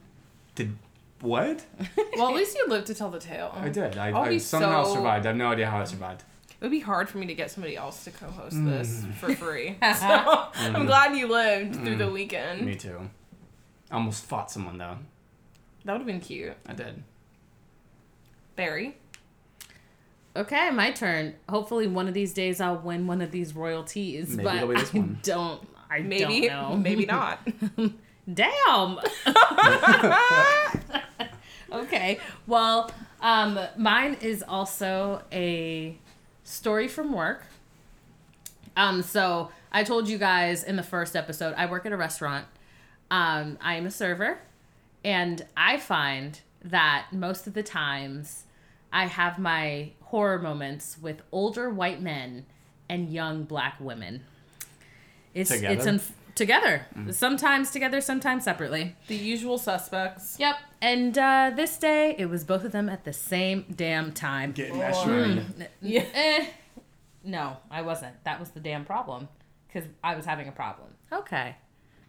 [0.55, 0.75] "Did
[1.21, 1.63] what?"
[2.17, 3.51] Well, at least you lived to tell the tale.
[3.55, 3.97] I did.
[3.97, 5.25] I, I'll I be somehow so- survived.
[5.25, 6.23] I have no idea how I survived.
[6.49, 9.13] It would be hard for me to get somebody else to co-host this Mm.
[9.13, 9.77] for free.
[9.83, 12.65] So I'm glad you lived through the weekend.
[12.65, 13.09] Me too.
[13.91, 14.97] I almost fought someone though.
[15.83, 16.53] That would have been cute.
[16.65, 17.03] I did.
[18.55, 18.97] Barry.
[20.36, 21.36] Okay, my turn.
[21.47, 24.31] Hopefully, one of these days I'll win one of these royalties.
[24.36, 25.19] Maybe but it'll be this I one.
[25.23, 25.67] don't.
[25.89, 26.77] I Maybe, don't know.
[26.77, 27.47] maybe not.
[28.33, 28.99] Damn.
[31.71, 32.19] okay.
[32.47, 35.97] Well, um, mine is also a
[36.43, 37.43] story from work.
[38.75, 42.45] Um, so I told you guys in the first episode, I work at a restaurant.
[43.11, 44.39] Um, I am a server,
[45.03, 48.43] and I find that most of the times
[48.91, 52.45] I have my horror moments with older white men
[52.89, 54.23] and young black women.
[55.33, 55.89] It's it's Together?
[55.89, 56.01] un-
[56.35, 56.85] together.
[57.11, 58.95] Sometimes together, sometimes separately.
[59.07, 60.37] the usual suspects.
[60.39, 60.55] Yep.
[60.81, 64.51] And uh, this day, it was both of them at the same damn time.
[64.51, 65.69] Getting that shit.
[65.81, 66.05] Yeah.
[66.13, 66.45] Eh.
[67.23, 68.23] No, I wasn't.
[68.23, 69.27] That was the damn problem.
[69.67, 70.89] Because I was having a problem.
[71.11, 71.55] Okay.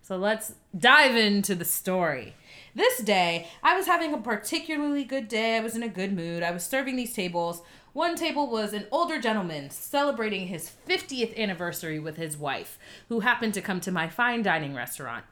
[0.02, 2.34] So let's dive into the story.
[2.76, 5.56] This day, I was having a particularly good day.
[5.56, 6.42] I was in a good mood.
[6.44, 7.62] I was serving these tables.
[7.96, 12.78] One table was an older gentleman celebrating his 50th anniversary with his wife,
[13.08, 15.24] who happened to come to my fine dining restaurant.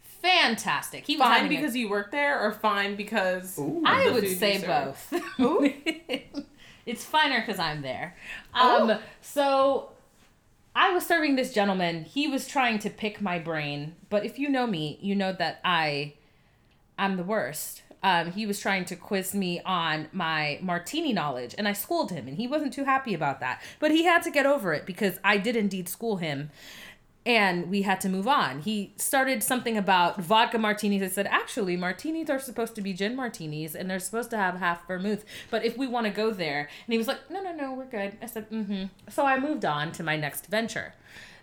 [0.00, 1.04] Fantastic.
[1.04, 4.64] He was Fine having a- because you work there, or fine because I would say
[4.64, 5.12] both.
[6.86, 8.16] it's finer because I'm there.
[8.54, 9.00] Um, Oh.
[9.20, 9.88] So
[10.76, 12.04] I was serving this gentleman.
[12.04, 15.58] He was trying to pick my brain, but if you know me, you know that
[15.64, 16.14] I,
[16.96, 17.82] I'm the worst.
[18.04, 22.28] Um, he was trying to quiz me on my martini knowledge, and I schooled him,
[22.28, 23.60] and he wasn't too happy about that.
[23.80, 26.50] But he had to get over it because I did indeed school him
[27.26, 28.60] and we had to move on.
[28.60, 31.02] He started something about vodka martinis.
[31.02, 34.56] I said, actually, martinis are supposed to be gin martinis and they're supposed to have
[34.56, 35.24] half vermouth.
[35.50, 37.86] But if we want to go there, and he was like, no, no, no, we're
[37.86, 38.18] good.
[38.20, 38.84] I said, mm hmm.
[39.08, 40.94] So I moved on to my next venture.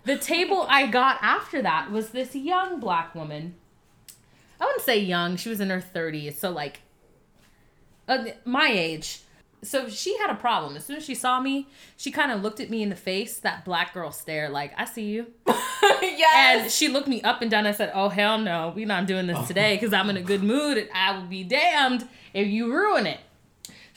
[0.04, 3.56] The table I got after that was this young black woman.
[4.62, 6.36] I wouldn't say young, she was in her 30s.
[6.36, 6.82] So, like,
[8.08, 9.22] uh, my age.
[9.64, 10.76] So she had a problem.
[10.76, 13.40] As soon as she saw me, she kind of looked at me in the face,
[13.40, 15.28] that black girl stare, like, I see you.
[16.02, 16.62] yes.
[16.62, 17.66] And she looked me up and down.
[17.66, 20.44] I said, "Oh hell no, we're not doing this today because I'm in a good
[20.44, 23.20] mood, and I will be damned if you ruin it."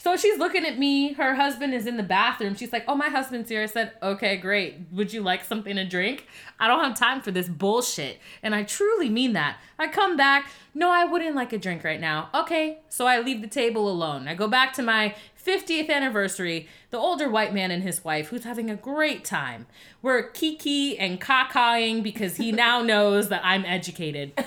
[0.05, 1.13] So she's looking at me.
[1.13, 2.53] Her husband is in the bathroom.
[2.53, 4.81] She's like, "Oh, my husband's here." I said, "Okay, great.
[4.91, 6.27] Would you like something to drink?"
[6.59, 9.57] I don't have time for this bullshit, and I truly mean that.
[9.79, 10.51] I come back.
[10.75, 12.29] No, I wouldn't like a drink right now.
[12.35, 14.27] Okay, so I leave the table alone.
[14.27, 16.67] I go back to my 50th anniversary.
[16.89, 19.67] The older white man and his wife, who's having a great time.
[20.01, 24.33] We're kiki and cacaing because he now knows that I'm educated.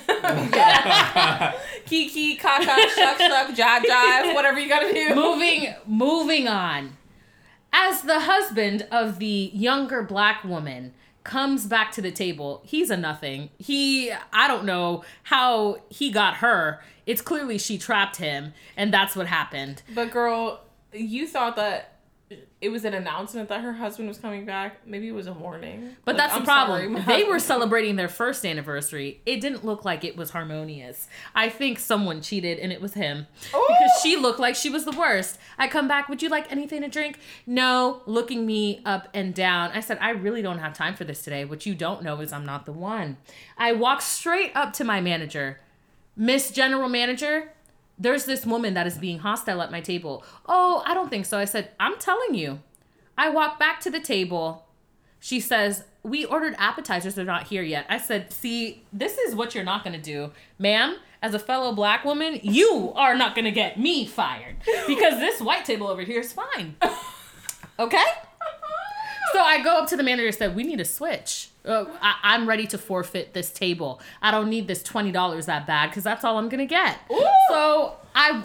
[1.86, 5.14] Kiki, kaka, shuck, shuck, jive, jive, whatever you gotta do.
[5.14, 6.96] moving moving on
[7.72, 10.92] as the husband of the younger black woman
[11.24, 16.36] comes back to the table he's a nothing he i don't know how he got
[16.36, 20.60] her it's clearly she trapped him and that's what happened But girl,
[20.92, 21.98] you thought that
[22.60, 24.86] it was an announcement that her husband was coming back.
[24.86, 25.96] Maybe it was a warning.
[26.04, 27.02] but Like, that's the I'm problem.
[27.02, 29.22] sorry, they were celebrating their first anniversary.
[29.24, 31.08] It didn't look like it was harmonious.
[31.34, 33.26] I think someone cheated and it was him.
[33.44, 34.20] Because she oh!
[34.20, 35.38] looked like she was the worst.
[35.56, 37.18] I come back would you like anything to drink?
[37.46, 39.70] No looking me up and down.
[39.72, 41.44] I said i really don't have time for this today.
[41.44, 43.16] What you don't know is i'm not the one.
[43.56, 45.60] I walk straight up to my manager.
[46.16, 47.52] Miss general manager
[47.98, 51.38] there's this woman that is being hostile at my table oh i don't think so
[51.38, 52.60] i said i'm telling you
[53.16, 54.64] i walk back to the table
[55.20, 57.14] she says, we ordered appetizers.
[57.14, 57.86] They're not here yet.
[57.88, 60.30] I said, see, this is what you're not going to do.
[60.58, 65.18] Ma'am, as a fellow black woman, you are not going to get me fired because
[65.18, 66.76] this white table over here is fine.
[67.80, 68.04] Okay?
[69.32, 71.50] So I go up to the manager and said, we need a switch.
[71.64, 74.00] Uh, I- I'm ready to forfeit this table.
[74.22, 76.98] I don't need this $20 that bad because that's all I'm going to get.
[77.50, 78.42] So I,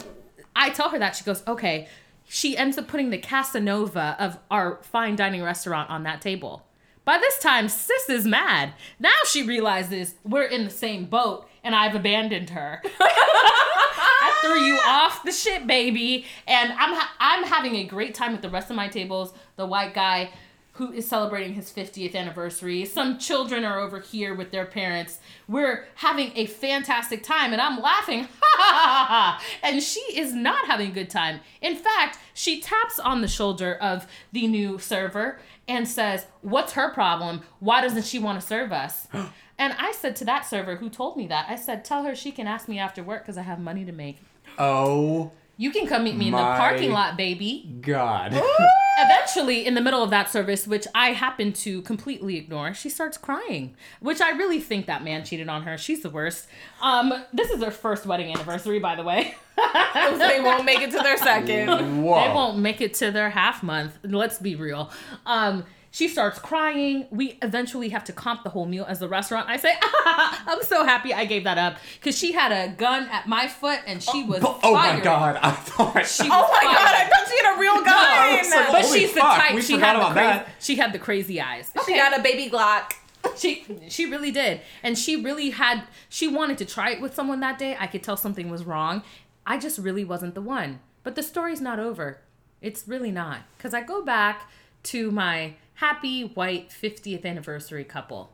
[0.54, 1.16] I tell her that.
[1.16, 1.88] She goes, okay.
[2.26, 6.64] She ends up putting the Casanova of our fine dining restaurant on that table.
[7.04, 8.72] By this time, sis is mad.
[8.98, 12.82] Now she realizes we're in the same boat and I've abandoned her.
[13.00, 16.24] I threw you off the ship, baby.
[16.46, 19.34] And I'm ha- I'm having a great time with the rest of my tables.
[19.56, 20.30] The white guy
[20.74, 22.84] who is celebrating his 50th anniversary.
[22.84, 25.18] Some children are over here with their parents.
[25.46, 28.28] We're having a fantastic time and I'm laughing.
[28.56, 29.42] Ha ha ha ha.
[29.64, 31.40] And she is not having a good time.
[31.60, 36.90] In fact, she taps on the shoulder of the new server and says, "What's her
[36.90, 37.42] problem?
[37.58, 39.08] Why doesn't she want to serve us?"
[39.58, 42.30] And I said to that server who told me that, I said, "Tell her she
[42.30, 44.18] can ask me after work because I have money to make."
[44.56, 47.76] Oh You can come meet me in the parking lot, baby.
[47.80, 48.40] God.
[49.04, 53.16] Eventually, in the middle of that service, which I happen to completely ignore, she starts
[53.16, 53.74] crying.
[54.00, 55.76] Which I really think that man cheated on her.
[55.78, 56.46] She's the worst.
[56.82, 59.34] Um, this is their first wedding anniversary, by the way.
[59.56, 62.02] they won't make it to their second.
[62.02, 62.20] Whoa.
[62.20, 63.98] They won't make it to their half month.
[64.02, 64.90] Let's be real.
[65.26, 65.64] Um,
[65.94, 67.06] she starts crying.
[67.12, 69.48] We eventually have to comp the whole meal as the restaurant.
[69.48, 69.74] I say,
[70.04, 73.78] I'm so happy I gave that up because she had a gun at my foot
[73.86, 74.42] and she was.
[74.44, 74.98] Oh, oh my.
[74.98, 75.38] God.
[75.40, 76.04] I thought.
[76.04, 78.38] She Oh was my god, I thought she had a real gun.
[78.38, 79.54] was like, But Holy she's the type.
[79.54, 80.48] we she forgot had the crazy, that.
[80.58, 81.72] She had the crazy eyes.
[81.86, 82.90] she got a baby Glock.
[83.36, 85.84] She she really did, and she really had.
[86.08, 87.76] She wanted to try it with someone that day.
[87.78, 89.02] I could tell something was wrong.
[89.46, 90.80] I just really wasn't the one.
[91.04, 92.18] But the story's not over.
[92.60, 94.50] It's really not, because I go back
[94.84, 98.30] to my happy white 50th anniversary couple.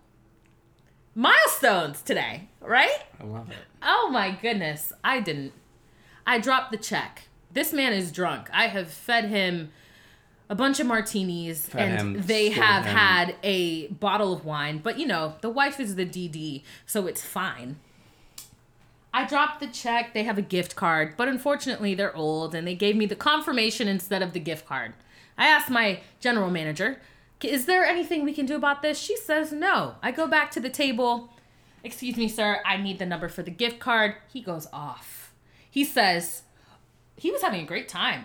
[1.14, 3.02] Milestones today, right?
[3.20, 3.56] I love it.
[3.82, 5.52] Oh my goodness, I didn't.
[6.26, 7.28] I dropped the check.
[7.52, 8.48] This man is drunk.
[8.52, 9.70] I have fed him
[10.48, 12.96] a bunch of martinis Fed and him, they have him.
[12.96, 17.22] had a bottle of wine, but you know, the wife is the DD, so it's
[17.22, 17.76] fine.
[19.12, 20.12] I dropped the check.
[20.12, 23.88] They have a gift card, but unfortunately, they're old and they gave me the confirmation
[23.88, 24.92] instead of the gift card.
[25.38, 27.00] I asked my general manager,
[27.42, 28.98] Is there anything we can do about this?
[28.98, 29.94] She says no.
[30.02, 31.30] I go back to the table.
[31.82, 34.16] Excuse me, sir, I need the number for the gift card.
[34.32, 35.32] He goes off.
[35.70, 36.42] He says,
[37.16, 38.24] He was having a great time,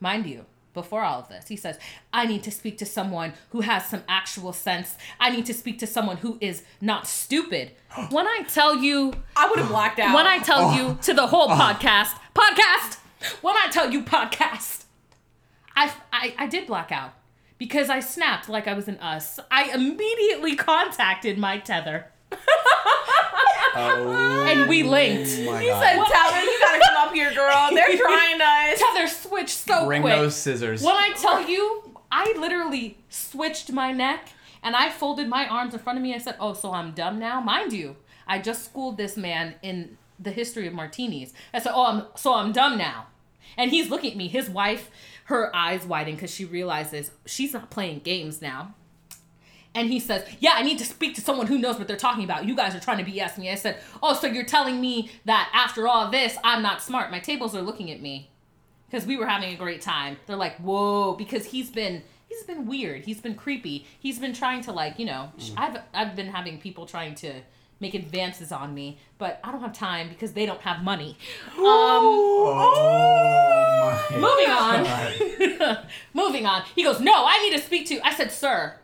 [0.00, 0.46] mind you.
[0.72, 1.78] Before all of this, he says,
[2.12, 4.98] I need to speak to someone who has some actual sense.
[5.18, 7.72] I need to speak to someone who is not stupid.
[8.10, 10.14] When I tell you, I would have blacked out.
[10.14, 10.74] when I tell Oh.
[10.76, 11.54] you to the whole oh.
[11.54, 12.98] podcast, podcast,
[13.40, 14.84] when I tell you podcast,
[15.74, 17.14] I, I, I did black out
[17.58, 19.38] because I snapped like I was an us.
[19.50, 22.06] I immediately contacted my tether
[23.78, 24.46] Oh.
[24.48, 25.28] and we linked.
[25.44, 25.82] my he God.
[25.82, 27.68] said, Tether, you gotta come up here, girl.
[27.72, 28.78] They're trying us.
[28.80, 30.14] Tether switched so Bring quick.
[30.16, 30.82] those scissors.
[30.82, 34.28] When I tell you, I literally switched my neck
[34.62, 36.14] and I folded my arms in front of me.
[36.14, 37.40] I said, Oh, so I'm dumb now?
[37.40, 37.96] Mind you,
[38.26, 41.34] I just schooled this man in the history of martinis.
[41.52, 43.08] I said, Oh, I'm so I'm dumb now.
[43.58, 44.28] And he's looking at me.
[44.28, 44.90] His wife,
[45.26, 48.74] her eyes widen because she realizes she's not playing games now.
[49.74, 52.24] And he says, Yeah, I need to speak to someone who knows what they're talking
[52.24, 52.46] about.
[52.46, 53.50] You guys are trying to BS me.
[53.50, 57.10] I said, Oh, so you're telling me that after all this, I'm not smart.
[57.10, 58.30] My tables are looking at me
[58.90, 60.16] because we were having a great time.
[60.26, 63.04] They're like, whoa, because he's been he's been weird.
[63.04, 63.86] He's been creepy.
[63.98, 65.58] He's been trying to like, you know, sh mm-hmm.
[65.58, 67.34] I've I've been having people trying to
[67.80, 71.16] make advances on me, but I don't have time because they don't have money.
[71.56, 72.76] Um, oh
[74.12, 75.78] moving on.
[76.14, 76.62] moving on.
[76.74, 78.06] He goes, no, I need to speak to.
[78.06, 78.78] I said, sir.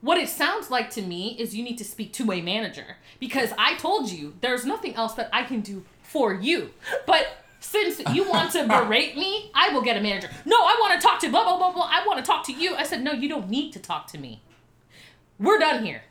[0.00, 3.52] What it sounds like to me is you need to speak to a manager because
[3.58, 6.70] I told you there's nothing else that I can do for you.
[7.06, 7.26] But
[7.60, 10.28] since you want to berate me, I will get a manager.
[10.44, 11.88] No, I want to talk to blah blah blah blah.
[11.90, 12.74] I want to talk to you.
[12.76, 14.42] I said, no, you don't need to talk to me.
[15.38, 16.02] We're done here.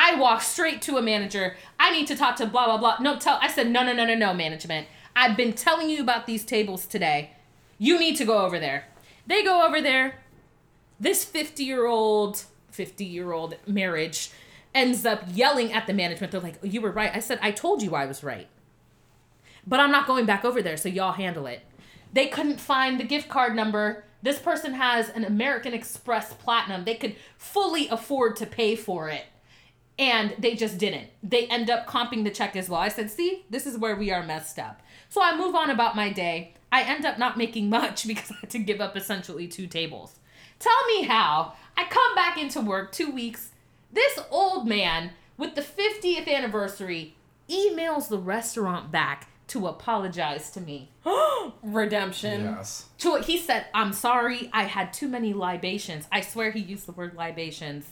[0.00, 1.56] I walk straight to a manager.
[1.80, 2.98] I need to talk to blah blah blah.
[3.00, 3.36] No, tell.
[3.42, 4.86] I said, no, no, no, no, no, management.
[5.16, 7.32] I've been telling you about these tables today.
[7.78, 8.84] You need to go over there.
[9.26, 10.20] They go over there.
[11.00, 14.30] This 50 year old, 50 year old marriage
[14.72, 16.30] ends up yelling at the management.
[16.30, 17.10] They're like, You were right.
[17.12, 18.46] I said, I told you I was right.
[19.66, 21.62] But I'm not going back over there, so y'all handle it.
[22.12, 24.04] They couldn't find the gift card number.
[24.22, 26.84] This person has an American Express Platinum.
[26.84, 29.24] They could fully afford to pay for it.
[29.98, 31.08] And they just didn't.
[31.22, 32.80] They end up comping the check as well.
[32.80, 34.80] I said, see, this is where we are messed up.
[35.08, 36.54] So I move on about my day.
[36.70, 40.18] I end up not making much because I had to give up essentially two tables.
[40.58, 41.54] Tell me how.
[41.76, 43.52] I come back into work two weeks.
[43.92, 47.14] This old man with the 50th anniversary
[47.48, 50.90] emails the restaurant back to apologize to me.
[51.62, 52.42] Redemption.
[52.42, 52.86] Yes.
[52.98, 54.50] To he said, "I'm sorry.
[54.52, 57.86] I had too many libations." I swear he used the word libations.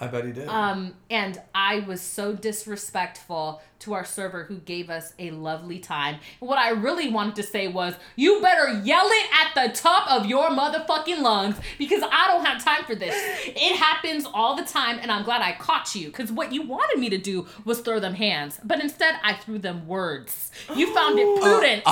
[0.00, 0.48] I bet he did.
[0.48, 6.16] Um, and I was so disrespectful to our server who gave us a lovely time.
[6.40, 10.08] And what I really wanted to say was, you better yell it at the top
[10.10, 13.14] of your motherfucking lungs because I don't have time for this.
[13.46, 16.98] It happens all the time, and I'm glad I caught you because what you wanted
[17.00, 20.50] me to do was throw them hands, but instead I threw them words.
[20.76, 21.82] You found it prudent.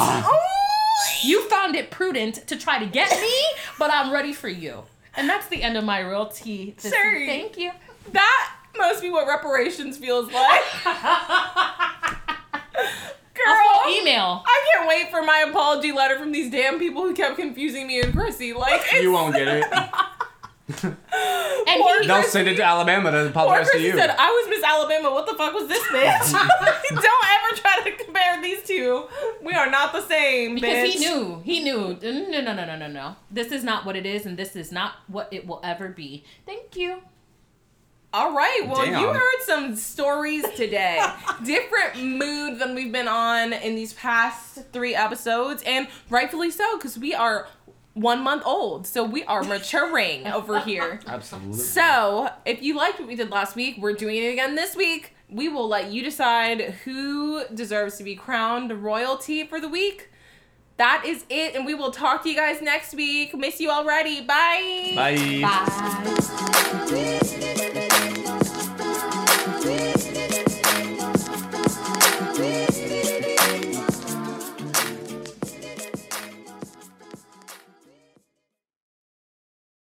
[1.24, 3.34] You found it prudent to try to get me,
[3.78, 4.84] but I'm ready for you.
[5.16, 6.74] And that's the end of my royalty.
[6.80, 7.26] this- Sherry.
[7.26, 7.70] Thank you.
[8.12, 10.62] That must be what reparations feels like.
[13.34, 14.42] Girl, A full email.
[14.46, 18.00] I can't wait for my apology letter from these damn people who kept confusing me
[18.00, 18.52] and Chrissy.
[18.54, 19.64] Like, it's, You won't get it.
[21.68, 23.96] And Poor he, They'll send it to Alabama to apologize to you.
[23.96, 25.10] said, I was Miss Alabama.
[25.12, 26.32] What the fuck was this bitch?
[26.32, 29.06] Don't ever try to compare these two.
[29.44, 30.92] We are not the same, because bitch.
[30.92, 31.96] he knew, he knew.
[32.02, 33.16] No, no, no, no, no, no.
[33.30, 36.24] This is not what it is, and this is not what it will ever be.
[36.46, 37.02] Thank you.
[38.12, 38.62] All right.
[38.66, 39.00] Well, Damn.
[39.00, 41.04] you heard some stories today.
[41.44, 46.98] Different mood than we've been on in these past three episodes, and rightfully so, because
[46.98, 47.46] we are
[47.92, 48.86] one month old.
[48.86, 51.00] So we are maturing over here.
[51.06, 51.58] Absolutely.
[51.58, 55.14] So, if you liked what we did last week, we're doing it again this week.
[55.28, 60.10] We will let you decide who deserves to be crowned royalty for the week.
[60.76, 63.34] That is it, and we will talk to you guys next week.
[63.34, 64.20] Miss you already.
[64.20, 64.92] Bye.
[64.94, 65.40] Bye.
[65.42, 66.14] Bye.
[66.90, 67.62] Bye.